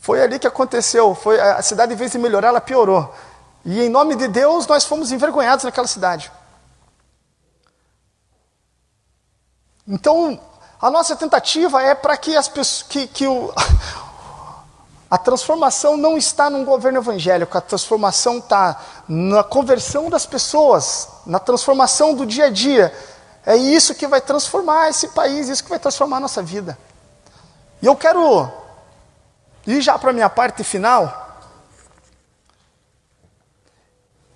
Foi 0.00 0.22
ali 0.22 0.38
que 0.38 0.46
aconteceu. 0.46 1.14
Foi 1.14 1.38
a 1.38 1.60
cidade, 1.60 1.92
em 1.92 1.96
vez 1.96 2.12
de 2.12 2.18
melhorar, 2.18 2.48
ela 2.48 2.60
piorou. 2.60 3.14
E 3.64 3.82
em 3.82 3.90
nome 3.90 4.16
de 4.16 4.26
Deus, 4.26 4.66
nós 4.66 4.84
fomos 4.84 5.12
envergonhados 5.12 5.64
naquela 5.64 5.86
cidade. 5.86 6.32
Então, 9.86 10.40
a 10.80 10.90
nossa 10.90 11.14
tentativa 11.16 11.82
é 11.82 11.94
para 11.94 12.16
que 12.16 12.36
as 12.36 12.48
pessoas, 12.48 12.82
que, 12.88 13.06
que 13.06 13.26
o, 13.26 13.52
a 15.10 15.18
transformação 15.18 15.96
não 15.96 16.16
está 16.16 16.48
num 16.48 16.64
governo 16.64 16.98
evangélico, 16.98 17.56
a 17.58 17.60
transformação 17.60 18.38
está 18.38 18.80
na 19.08 19.42
conversão 19.42 20.08
das 20.08 20.24
pessoas, 20.24 21.08
na 21.26 21.38
transformação 21.38 22.14
do 22.14 22.24
dia 22.24 22.46
a 22.46 22.50
dia. 22.50 22.94
É 23.44 23.56
isso 23.56 23.94
que 23.94 24.06
vai 24.06 24.20
transformar 24.20 24.90
esse 24.90 25.08
país, 25.08 25.48
isso 25.48 25.64
que 25.64 25.70
vai 25.70 25.78
transformar 25.78 26.18
a 26.18 26.20
nossa 26.20 26.42
vida. 26.42 26.78
E 27.82 27.86
eu 27.86 27.96
quero 27.96 28.50
ir 29.66 29.80
já 29.80 29.98
para 29.98 30.10
a 30.10 30.12
minha 30.12 30.28
parte 30.28 30.62
final. 30.62 31.29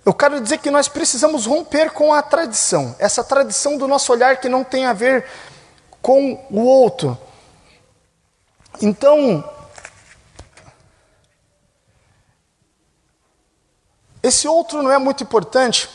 Eu 0.05 0.13
quero 0.13 0.39
dizer 0.39 0.59
que 0.59 0.69
nós 0.69 0.87
precisamos 0.87 1.47
romper 1.47 1.89
com 1.91 2.13
a 2.13 2.21
tradição, 2.21 2.95
essa 2.99 3.23
tradição 3.23 3.75
do 3.75 3.87
nosso 3.87 4.11
olhar 4.11 4.37
que 4.37 4.47
não 4.47 4.63
tem 4.63 4.85
a 4.85 4.93
ver 4.93 5.27
com 5.99 6.45
o 6.51 6.59
outro. 6.59 7.17
Então, 8.79 9.43
esse 14.21 14.47
outro 14.47 14.83
não 14.83 14.91
é 14.91 14.99
muito 14.99 15.23
importante. 15.23 15.89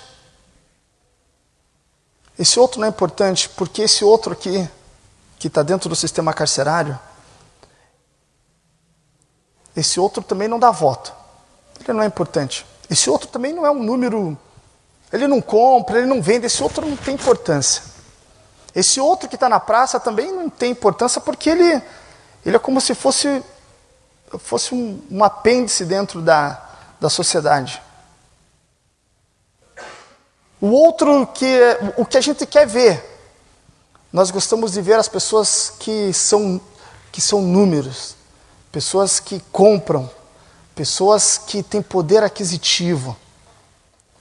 Esse 2.37 2.59
outro 2.59 2.81
não 2.81 2.87
é 2.87 2.90
importante 2.90 3.49
porque 3.51 3.83
esse 3.83 4.05
outro 4.05 4.33
aqui, 4.33 4.68
que 5.38 5.46
está 5.46 5.62
dentro 5.62 5.88
do 5.88 5.94
sistema 5.94 6.33
carcerário, 6.33 6.99
esse 9.77 10.01
outro 10.01 10.20
também 10.20 10.49
não 10.49 10.59
dá 10.59 10.73
voto. 10.73 11.14
Ele 11.79 11.92
não 11.92 12.03
é 12.03 12.07
importante. 12.07 12.66
Esse 12.90 13.09
outro 13.09 13.29
também 13.29 13.53
não 13.53 13.64
é 13.64 13.70
um 13.70 13.83
número. 13.83 14.37
Ele 15.12 15.29
não 15.29 15.40
compra, 15.40 15.98
ele 15.98 16.07
não 16.09 16.20
vende. 16.20 16.46
Esse 16.46 16.62
outro 16.62 16.87
não 16.87 16.96
tem 16.96 17.14
importância. 17.14 17.83
Esse 18.74 19.00
outro 19.00 19.29
que 19.29 19.37
está 19.37 19.48
na 19.48 19.61
praça 19.61 20.00
também 20.00 20.33
não 20.33 20.50
tem 20.50 20.72
importância 20.72 21.20
porque 21.20 21.50
ele, 21.50 21.83
ele 22.44 22.57
é 22.57 22.59
como 22.59 22.81
se 22.81 22.94
fosse, 22.94 23.42
fosse 24.38 24.74
um, 24.74 25.00
um 25.11 25.24
apêndice 25.24 25.85
dentro 25.85 26.20
da, 26.20 26.61
da 27.00 27.09
sociedade. 27.09 27.81
O 30.61 30.68
outro 30.68 31.26
que 31.29 31.59
o 31.96 32.05
que 32.05 32.18
a 32.18 32.20
gente 32.20 32.44
quer 32.44 32.66
ver, 32.66 33.03
nós 34.12 34.31
gostamos 34.31 34.72
de 34.72 34.83
ver 34.83 34.98
as 34.98 35.09
pessoas 35.09 35.72
que 35.79 36.12
são 36.12 36.61
que 37.11 37.20
são 37.20 37.42
números, 37.42 38.14
pessoas 38.70 39.18
que 39.18 39.40
compram, 39.50 40.09
pessoas 40.80 41.36
que 41.36 41.62
têm 41.62 41.82
poder 41.82 42.22
aquisitivo. 42.24 43.14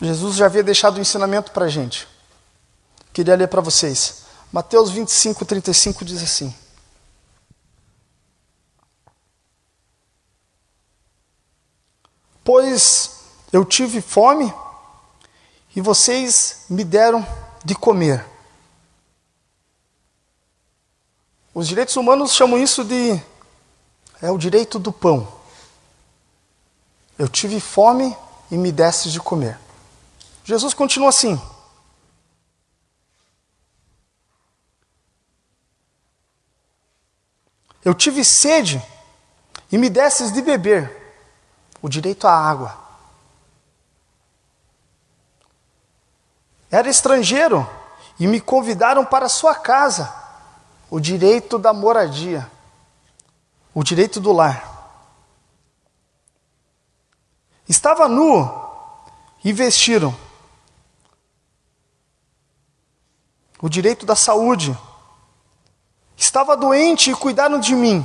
Jesus 0.00 0.36
já 0.36 0.46
havia 0.46 0.62
deixado 0.62 0.94
o 0.94 0.98
um 0.98 1.02
ensinamento 1.02 1.52
para 1.52 1.66
a 1.66 1.68
gente. 1.68 2.08
Queria 3.12 3.36
ler 3.36 3.48
para 3.48 3.60
vocês. 3.60 4.22
Mateus 4.52 4.90
25, 4.90 5.44
35 5.44 6.04
diz 6.04 6.22
assim. 6.22 6.54
Pois 12.44 13.10
eu 13.52 13.64
tive 13.64 14.00
fome 14.00 14.52
e 15.76 15.80
vocês 15.80 16.64
me 16.70 16.82
deram 16.82 17.26
de 17.64 17.74
comer. 17.74 18.24
Os 21.58 21.66
direitos 21.66 21.96
humanos 21.96 22.34
chamam 22.34 22.56
isso 22.56 22.84
de 22.84 23.20
é 24.22 24.30
o 24.30 24.38
direito 24.38 24.78
do 24.78 24.92
pão. 24.92 25.26
Eu 27.18 27.28
tive 27.28 27.58
fome 27.58 28.16
e 28.48 28.56
me 28.56 28.70
deste 28.70 29.10
de 29.10 29.18
comer. 29.18 29.58
Jesus 30.44 30.72
continua 30.72 31.08
assim. 31.08 31.36
Eu 37.84 37.92
tive 37.92 38.24
sede 38.24 38.80
e 39.72 39.76
me 39.76 39.90
desses 39.90 40.32
de 40.32 40.40
beber 40.40 41.12
o 41.82 41.88
direito 41.88 42.28
à 42.28 42.32
água. 42.32 42.78
Era 46.70 46.88
estrangeiro 46.88 47.68
e 48.16 48.28
me 48.28 48.40
convidaram 48.40 49.04
para 49.04 49.28
sua 49.28 49.56
casa, 49.56 50.17
o 50.90 50.98
direito 50.98 51.58
da 51.58 51.72
moradia, 51.72 52.50
o 53.74 53.82
direito 53.82 54.20
do 54.20 54.32
lar. 54.32 54.64
Estava 57.68 58.08
nu 58.08 58.50
e 59.44 59.52
vestiram 59.52 60.14
o 63.60 63.68
direito 63.68 64.06
da 64.06 64.16
saúde. 64.16 64.76
Estava 66.16 66.56
doente 66.56 67.10
e 67.10 67.14
cuidaram 67.14 67.60
de 67.60 67.74
mim. 67.74 68.04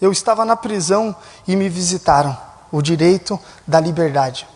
Eu 0.00 0.10
estava 0.10 0.44
na 0.44 0.56
prisão 0.56 1.14
e 1.46 1.54
me 1.54 1.68
visitaram. 1.68 2.36
O 2.70 2.80
direito 2.80 3.38
da 3.66 3.78
liberdade. 3.78 4.48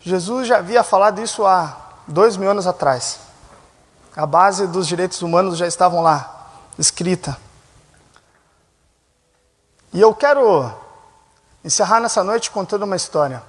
Jesus 0.00 0.46
já 0.46 0.58
havia 0.58 0.84
falado 0.84 1.20
isso 1.20 1.44
há 1.44 1.96
dois 2.06 2.36
mil 2.36 2.50
anos 2.50 2.66
atrás. 2.66 3.18
A 4.18 4.26
base 4.26 4.66
dos 4.66 4.88
direitos 4.88 5.22
humanos 5.22 5.56
já 5.56 5.64
estavam 5.68 6.02
lá, 6.02 6.50
escrita. 6.76 7.38
E 9.92 10.00
eu 10.00 10.12
quero 10.12 10.74
encerrar 11.64 12.00
nessa 12.00 12.24
noite 12.24 12.50
contando 12.50 12.82
uma 12.82 12.96
história. 12.96 13.40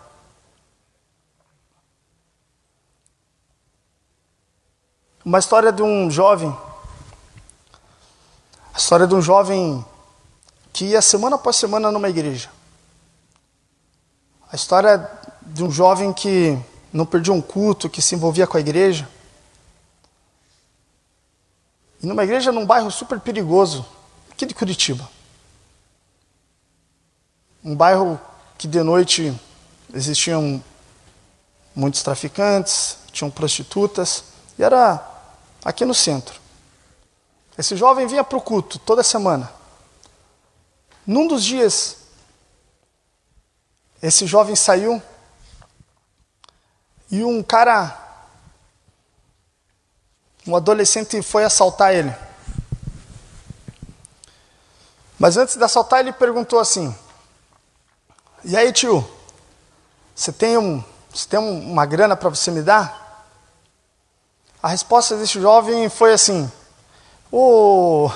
Uma 5.25 5.39
história 5.39 5.71
de 5.71 5.81
um 5.81 6.11
jovem. 6.11 6.55
A 8.71 8.77
história 8.77 9.07
de 9.07 9.15
um 9.15 9.23
jovem 9.23 9.83
que 10.71 10.85
ia 10.85 11.01
semana 11.01 11.37
após 11.37 11.55
semana 11.55 11.91
numa 11.91 12.09
igreja. 12.09 12.51
A 14.51 14.55
história 14.55 15.09
de 15.41 15.63
um 15.63 15.71
jovem 15.71 16.13
que 16.13 16.55
não 16.93 17.07
perdia 17.07 17.33
um 17.33 17.41
culto, 17.41 17.89
que 17.89 18.03
se 18.03 18.13
envolvia 18.13 18.45
com 18.45 18.55
a 18.55 18.59
igreja. 18.59 19.09
E 22.01 22.05
numa 22.05 22.23
igreja 22.23 22.51
num 22.51 22.65
bairro 22.65 22.89
super 22.89 23.19
perigoso, 23.19 23.85
aqui 24.31 24.45
de 24.45 24.53
Curitiba. 24.53 25.09
Um 27.63 27.75
bairro 27.75 28.19
que 28.57 28.67
de 28.67 28.81
noite 28.81 29.37
existiam 29.93 30.63
muitos 31.75 32.01
traficantes, 32.03 32.97
tinham 33.11 33.29
prostitutas, 33.29 34.23
e 34.57 34.63
era 34.63 35.05
aqui 35.63 35.85
no 35.85 35.93
centro. 35.93 36.39
Esse 37.57 37.75
jovem 37.75 38.07
vinha 38.07 38.23
para 38.23 38.37
o 38.37 38.41
culto 38.41 38.79
toda 38.79 39.03
semana. 39.03 39.51
Num 41.05 41.27
dos 41.27 41.43
dias, 41.43 41.97
esse 44.01 44.25
jovem 44.25 44.55
saiu 44.55 45.01
e 47.11 47.23
um 47.23 47.43
cara, 47.43 48.08
um 50.49 50.55
adolescente 50.55 51.21
foi 51.21 51.43
assaltar 51.43 51.93
ele. 51.93 52.13
Mas 55.17 55.37
antes 55.37 55.55
de 55.55 55.63
assaltar, 55.63 55.99
ele 55.99 56.11
perguntou 56.11 56.59
assim: 56.59 56.95
E 58.43 58.57
aí, 58.57 58.73
tio, 58.73 59.07
você 60.15 60.31
tem, 60.31 60.57
um, 60.57 60.83
você 61.13 61.27
tem 61.27 61.39
uma 61.39 61.85
grana 61.85 62.15
para 62.15 62.29
você 62.29 62.49
me 62.49 62.63
dar? 62.63 63.27
A 64.61 64.69
resposta 64.69 65.15
desse 65.17 65.39
jovem 65.39 65.87
foi 65.87 66.13
assim: 66.13 66.51
Ô, 67.31 68.07
oh, 68.07 68.11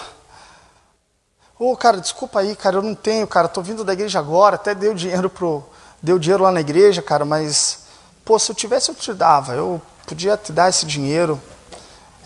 oh, 1.60 1.78
cara, 1.78 2.02
desculpa 2.02 2.40
aí, 2.40 2.56
cara, 2.56 2.78
eu 2.78 2.82
não 2.82 2.96
tenho, 2.96 3.28
cara, 3.28 3.48
tô 3.48 3.62
vindo 3.62 3.84
da 3.84 3.94
igreja 3.94 4.18
agora, 4.18 4.56
até 4.56 4.74
deu 4.74 4.96
dinheiro 4.96 5.30
pro, 5.30 5.64
deu 6.02 6.18
dinheiro 6.18 6.44
lá 6.44 6.52
na 6.52 6.62
igreja, 6.62 7.02
cara, 7.02 7.26
mas 7.26 7.84
pô, 8.26 8.40
se 8.40 8.52
eu 8.52 8.56
tivesse 8.56 8.90
eu 8.90 8.96
te 8.96 9.14
dava, 9.14 9.54
eu 9.54 9.80
podia 10.08 10.36
te 10.36 10.52
dar 10.52 10.70
esse 10.70 10.86
dinheiro. 10.88 11.40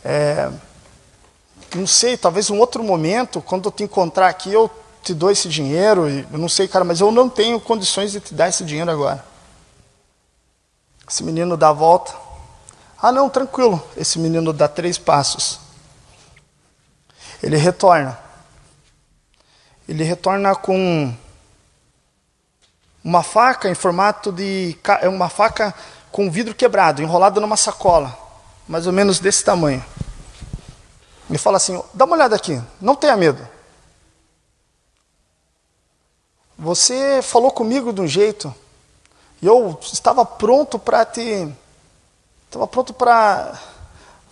É, 0.10 0.50
não 1.76 1.86
sei, 1.86 2.16
talvez 2.16 2.50
um 2.50 2.58
outro 2.60 2.82
momento, 2.82 3.42
quando 3.42 3.68
eu 3.68 3.72
te 3.74 3.84
encontrar 3.84 4.30
aqui, 4.30 4.54
eu 4.54 4.72
te 5.04 5.14
dou 5.14 5.30
esse 5.30 5.50
dinheiro. 5.50 6.08
Eu 6.08 6.40
não 6.40 6.48
sei, 6.48 6.66
cara, 6.66 6.86
mas 6.86 7.02
eu 7.02 7.12
não 7.12 7.28
tenho 7.28 7.60
condições 7.60 8.14
de 8.14 8.22
te 8.22 8.34
dar 8.34 8.48
esse 8.48 8.64
dinheiro 8.64 8.90
agora. 8.90 9.26
Esse 11.10 11.26
menino 11.26 11.58
dá 11.58 11.70
a 11.70 11.74
volta. 11.74 12.16
Ah, 13.02 13.12
não, 13.12 13.30
tranquilo. 13.30 13.84
Esse 13.98 14.18
menino 14.18 14.54
dá 14.54 14.70
três 14.70 14.98
passos. 14.98 15.60
Ele 17.44 17.58
retorna. 17.58 18.18
Ele 19.90 20.06
retorna 20.06 20.56
com 20.56 21.14
uma 23.04 23.24
faca 23.24 23.70
em 23.70 23.76
formato 23.76 24.32
de. 24.32 24.78
É 25.02 25.10
uma 25.10 25.28
faca 25.28 25.76
com 26.14 26.32
vidro 26.32 26.56
quebrado, 26.56 27.02
enrolada 27.02 27.42
numa 27.42 27.58
sacola, 27.58 28.18
mais 28.68 28.88
ou 28.88 28.94
menos 28.94 29.20
desse 29.20 29.44
tamanho 29.44 29.84
me 31.30 31.38
fala 31.38 31.58
assim: 31.58 31.82
dá 31.94 32.06
uma 32.06 32.16
olhada 32.16 32.36
aqui, 32.36 32.62
não 32.82 32.96
tenha 32.96 33.16
medo. 33.18 33.48
Você 36.58 37.22
falou 37.22 37.52
comigo 37.52 37.94
de 37.94 38.02
um 38.02 38.08
jeito, 38.08 38.54
e 39.42 39.46
eu 39.46 39.78
estava 39.82 40.26
pronto 40.26 40.80
para 40.80 41.06
te. 41.06 41.54
Estava 42.48 42.68
pronto 42.68 42.94
para 42.94 43.60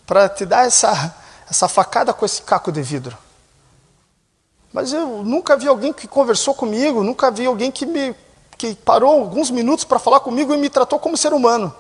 para 0.06 0.30
te 0.30 0.46
dar 0.46 0.68
essa, 0.68 1.16
essa 1.50 1.68
facada 1.68 2.14
com 2.14 2.26
esse 2.26 2.42
caco 2.42 2.72
de 2.72 2.82
vidro. 2.82 3.18
Mas 4.72 4.94
eu 4.94 5.24
nunca 5.24 5.58
vi 5.58 5.68
alguém 5.68 5.92
que 5.92 6.08
conversou 6.08 6.54
comigo, 6.54 7.04
nunca 7.04 7.32
vi 7.32 7.46
alguém 7.46 7.72
que 7.72 7.86
me 7.86 8.16
que 8.58 8.74
parou 8.74 9.12
alguns 9.12 9.52
minutos 9.52 9.84
para 9.84 10.00
falar 10.00 10.22
comigo 10.22 10.54
e 10.54 10.58
me 10.58 10.70
tratou 10.70 10.98
como 10.98 11.18
ser 11.18 11.34
humano. 11.34 11.76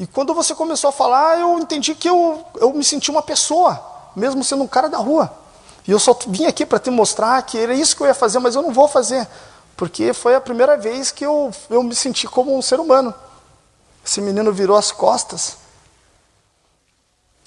E 0.00 0.06
quando 0.06 0.32
você 0.32 0.54
começou 0.54 0.88
a 0.88 0.92
falar, 0.92 1.38
eu 1.38 1.58
entendi 1.58 1.94
que 1.94 2.08
eu, 2.08 2.42
eu 2.54 2.72
me 2.72 2.82
senti 2.82 3.10
uma 3.10 3.20
pessoa, 3.20 3.84
mesmo 4.16 4.42
sendo 4.42 4.62
um 4.62 4.66
cara 4.66 4.88
da 4.88 4.96
rua. 4.96 5.30
E 5.86 5.90
eu 5.90 5.98
só 5.98 6.16
vim 6.26 6.46
aqui 6.46 6.64
para 6.64 6.78
te 6.78 6.88
mostrar 6.88 7.42
que 7.42 7.58
era 7.58 7.74
isso 7.74 7.94
que 7.94 8.02
eu 8.02 8.06
ia 8.06 8.14
fazer, 8.14 8.38
mas 8.38 8.54
eu 8.54 8.62
não 8.62 8.72
vou 8.72 8.88
fazer. 8.88 9.28
Porque 9.76 10.14
foi 10.14 10.34
a 10.34 10.40
primeira 10.40 10.78
vez 10.78 11.10
que 11.10 11.22
eu, 11.26 11.52
eu 11.68 11.82
me 11.82 11.94
senti 11.94 12.26
como 12.26 12.56
um 12.56 12.62
ser 12.62 12.80
humano. 12.80 13.12
Esse 14.02 14.22
menino 14.22 14.50
virou 14.54 14.74
as 14.74 14.90
costas. 14.90 15.58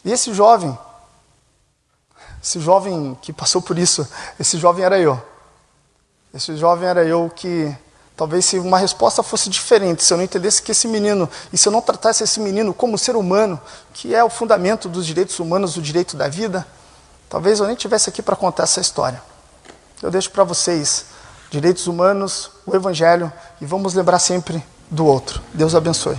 E 0.06 0.12
esse 0.12 0.32
jovem, 0.32 0.78
esse 2.40 2.60
jovem 2.60 3.18
que 3.20 3.34
passou 3.34 3.64
por 3.64 3.80
isso, 3.80 4.08
esse 4.40 4.60
jovem 4.60 4.86
era 4.86 5.00
eu. 5.00 5.20
Esse 6.32 6.56
jovem 6.56 6.88
era 6.88 7.04
eu 7.04 7.32
que 7.36 7.76
Talvez 8.16 8.46
se 8.46 8.60
uma 8.60 8.78
resposta 8.78 9.24
fosse 9.24 9.50
diferente, 9.50 10.04
se 10.04 10.14
eu 10.14 10.18
não 10.18 10.24
entendesse 10.24 10.62
que 10.62 10.72
esse 10.72 10.88
menino, 10.88 11.28
e 11.52 11.58
se 11.58 11.68
eu 11.68 11.72
não 11.72 11.82
tratasse 11.82 12.24
esse 12.24 12.40
menino 12.40 12.74
como 12.74 12.98
ser 12.98 13.16
humano, 13.16 13.60
que 13.92 14.14
é 14.14 14.24
o 14.24 14.30
fundamento 14.30 14.88
dos 14.88 15.06
direitos 15.06 15.40
humanos, 15.40 15.78
o 15.78 15.82
direito 15.82 16.16
da 16.16 16.28
vida, 16.28 16.66
talvez 17.28 17.60
eu 17.60 17.66
nem 17.66 17.76
tivesse 17.76 18.10
aqui 18.10 18.22
para 18.22 18.36
contar 18.36 18.64
essa 18.64 18.80
história. 18.80 19.22
Eu 20.02 20.12
deixo 20.12 20.30
para 20.30 20.44
vocês 20.44 21.06
direitos 21.50 21.88
humanos, 21.88 22.52
o 22.66 22.76
evangelho 22.76 23.32
e 23.60 23.66
vamos 23.66 23.94
lembrar 23.94 24.20
sempre 24.20 24.64
do 24.90 25.06
outro. 25.06 25.42
Deus 25.54 25.74
abençoe. 25.74 26.18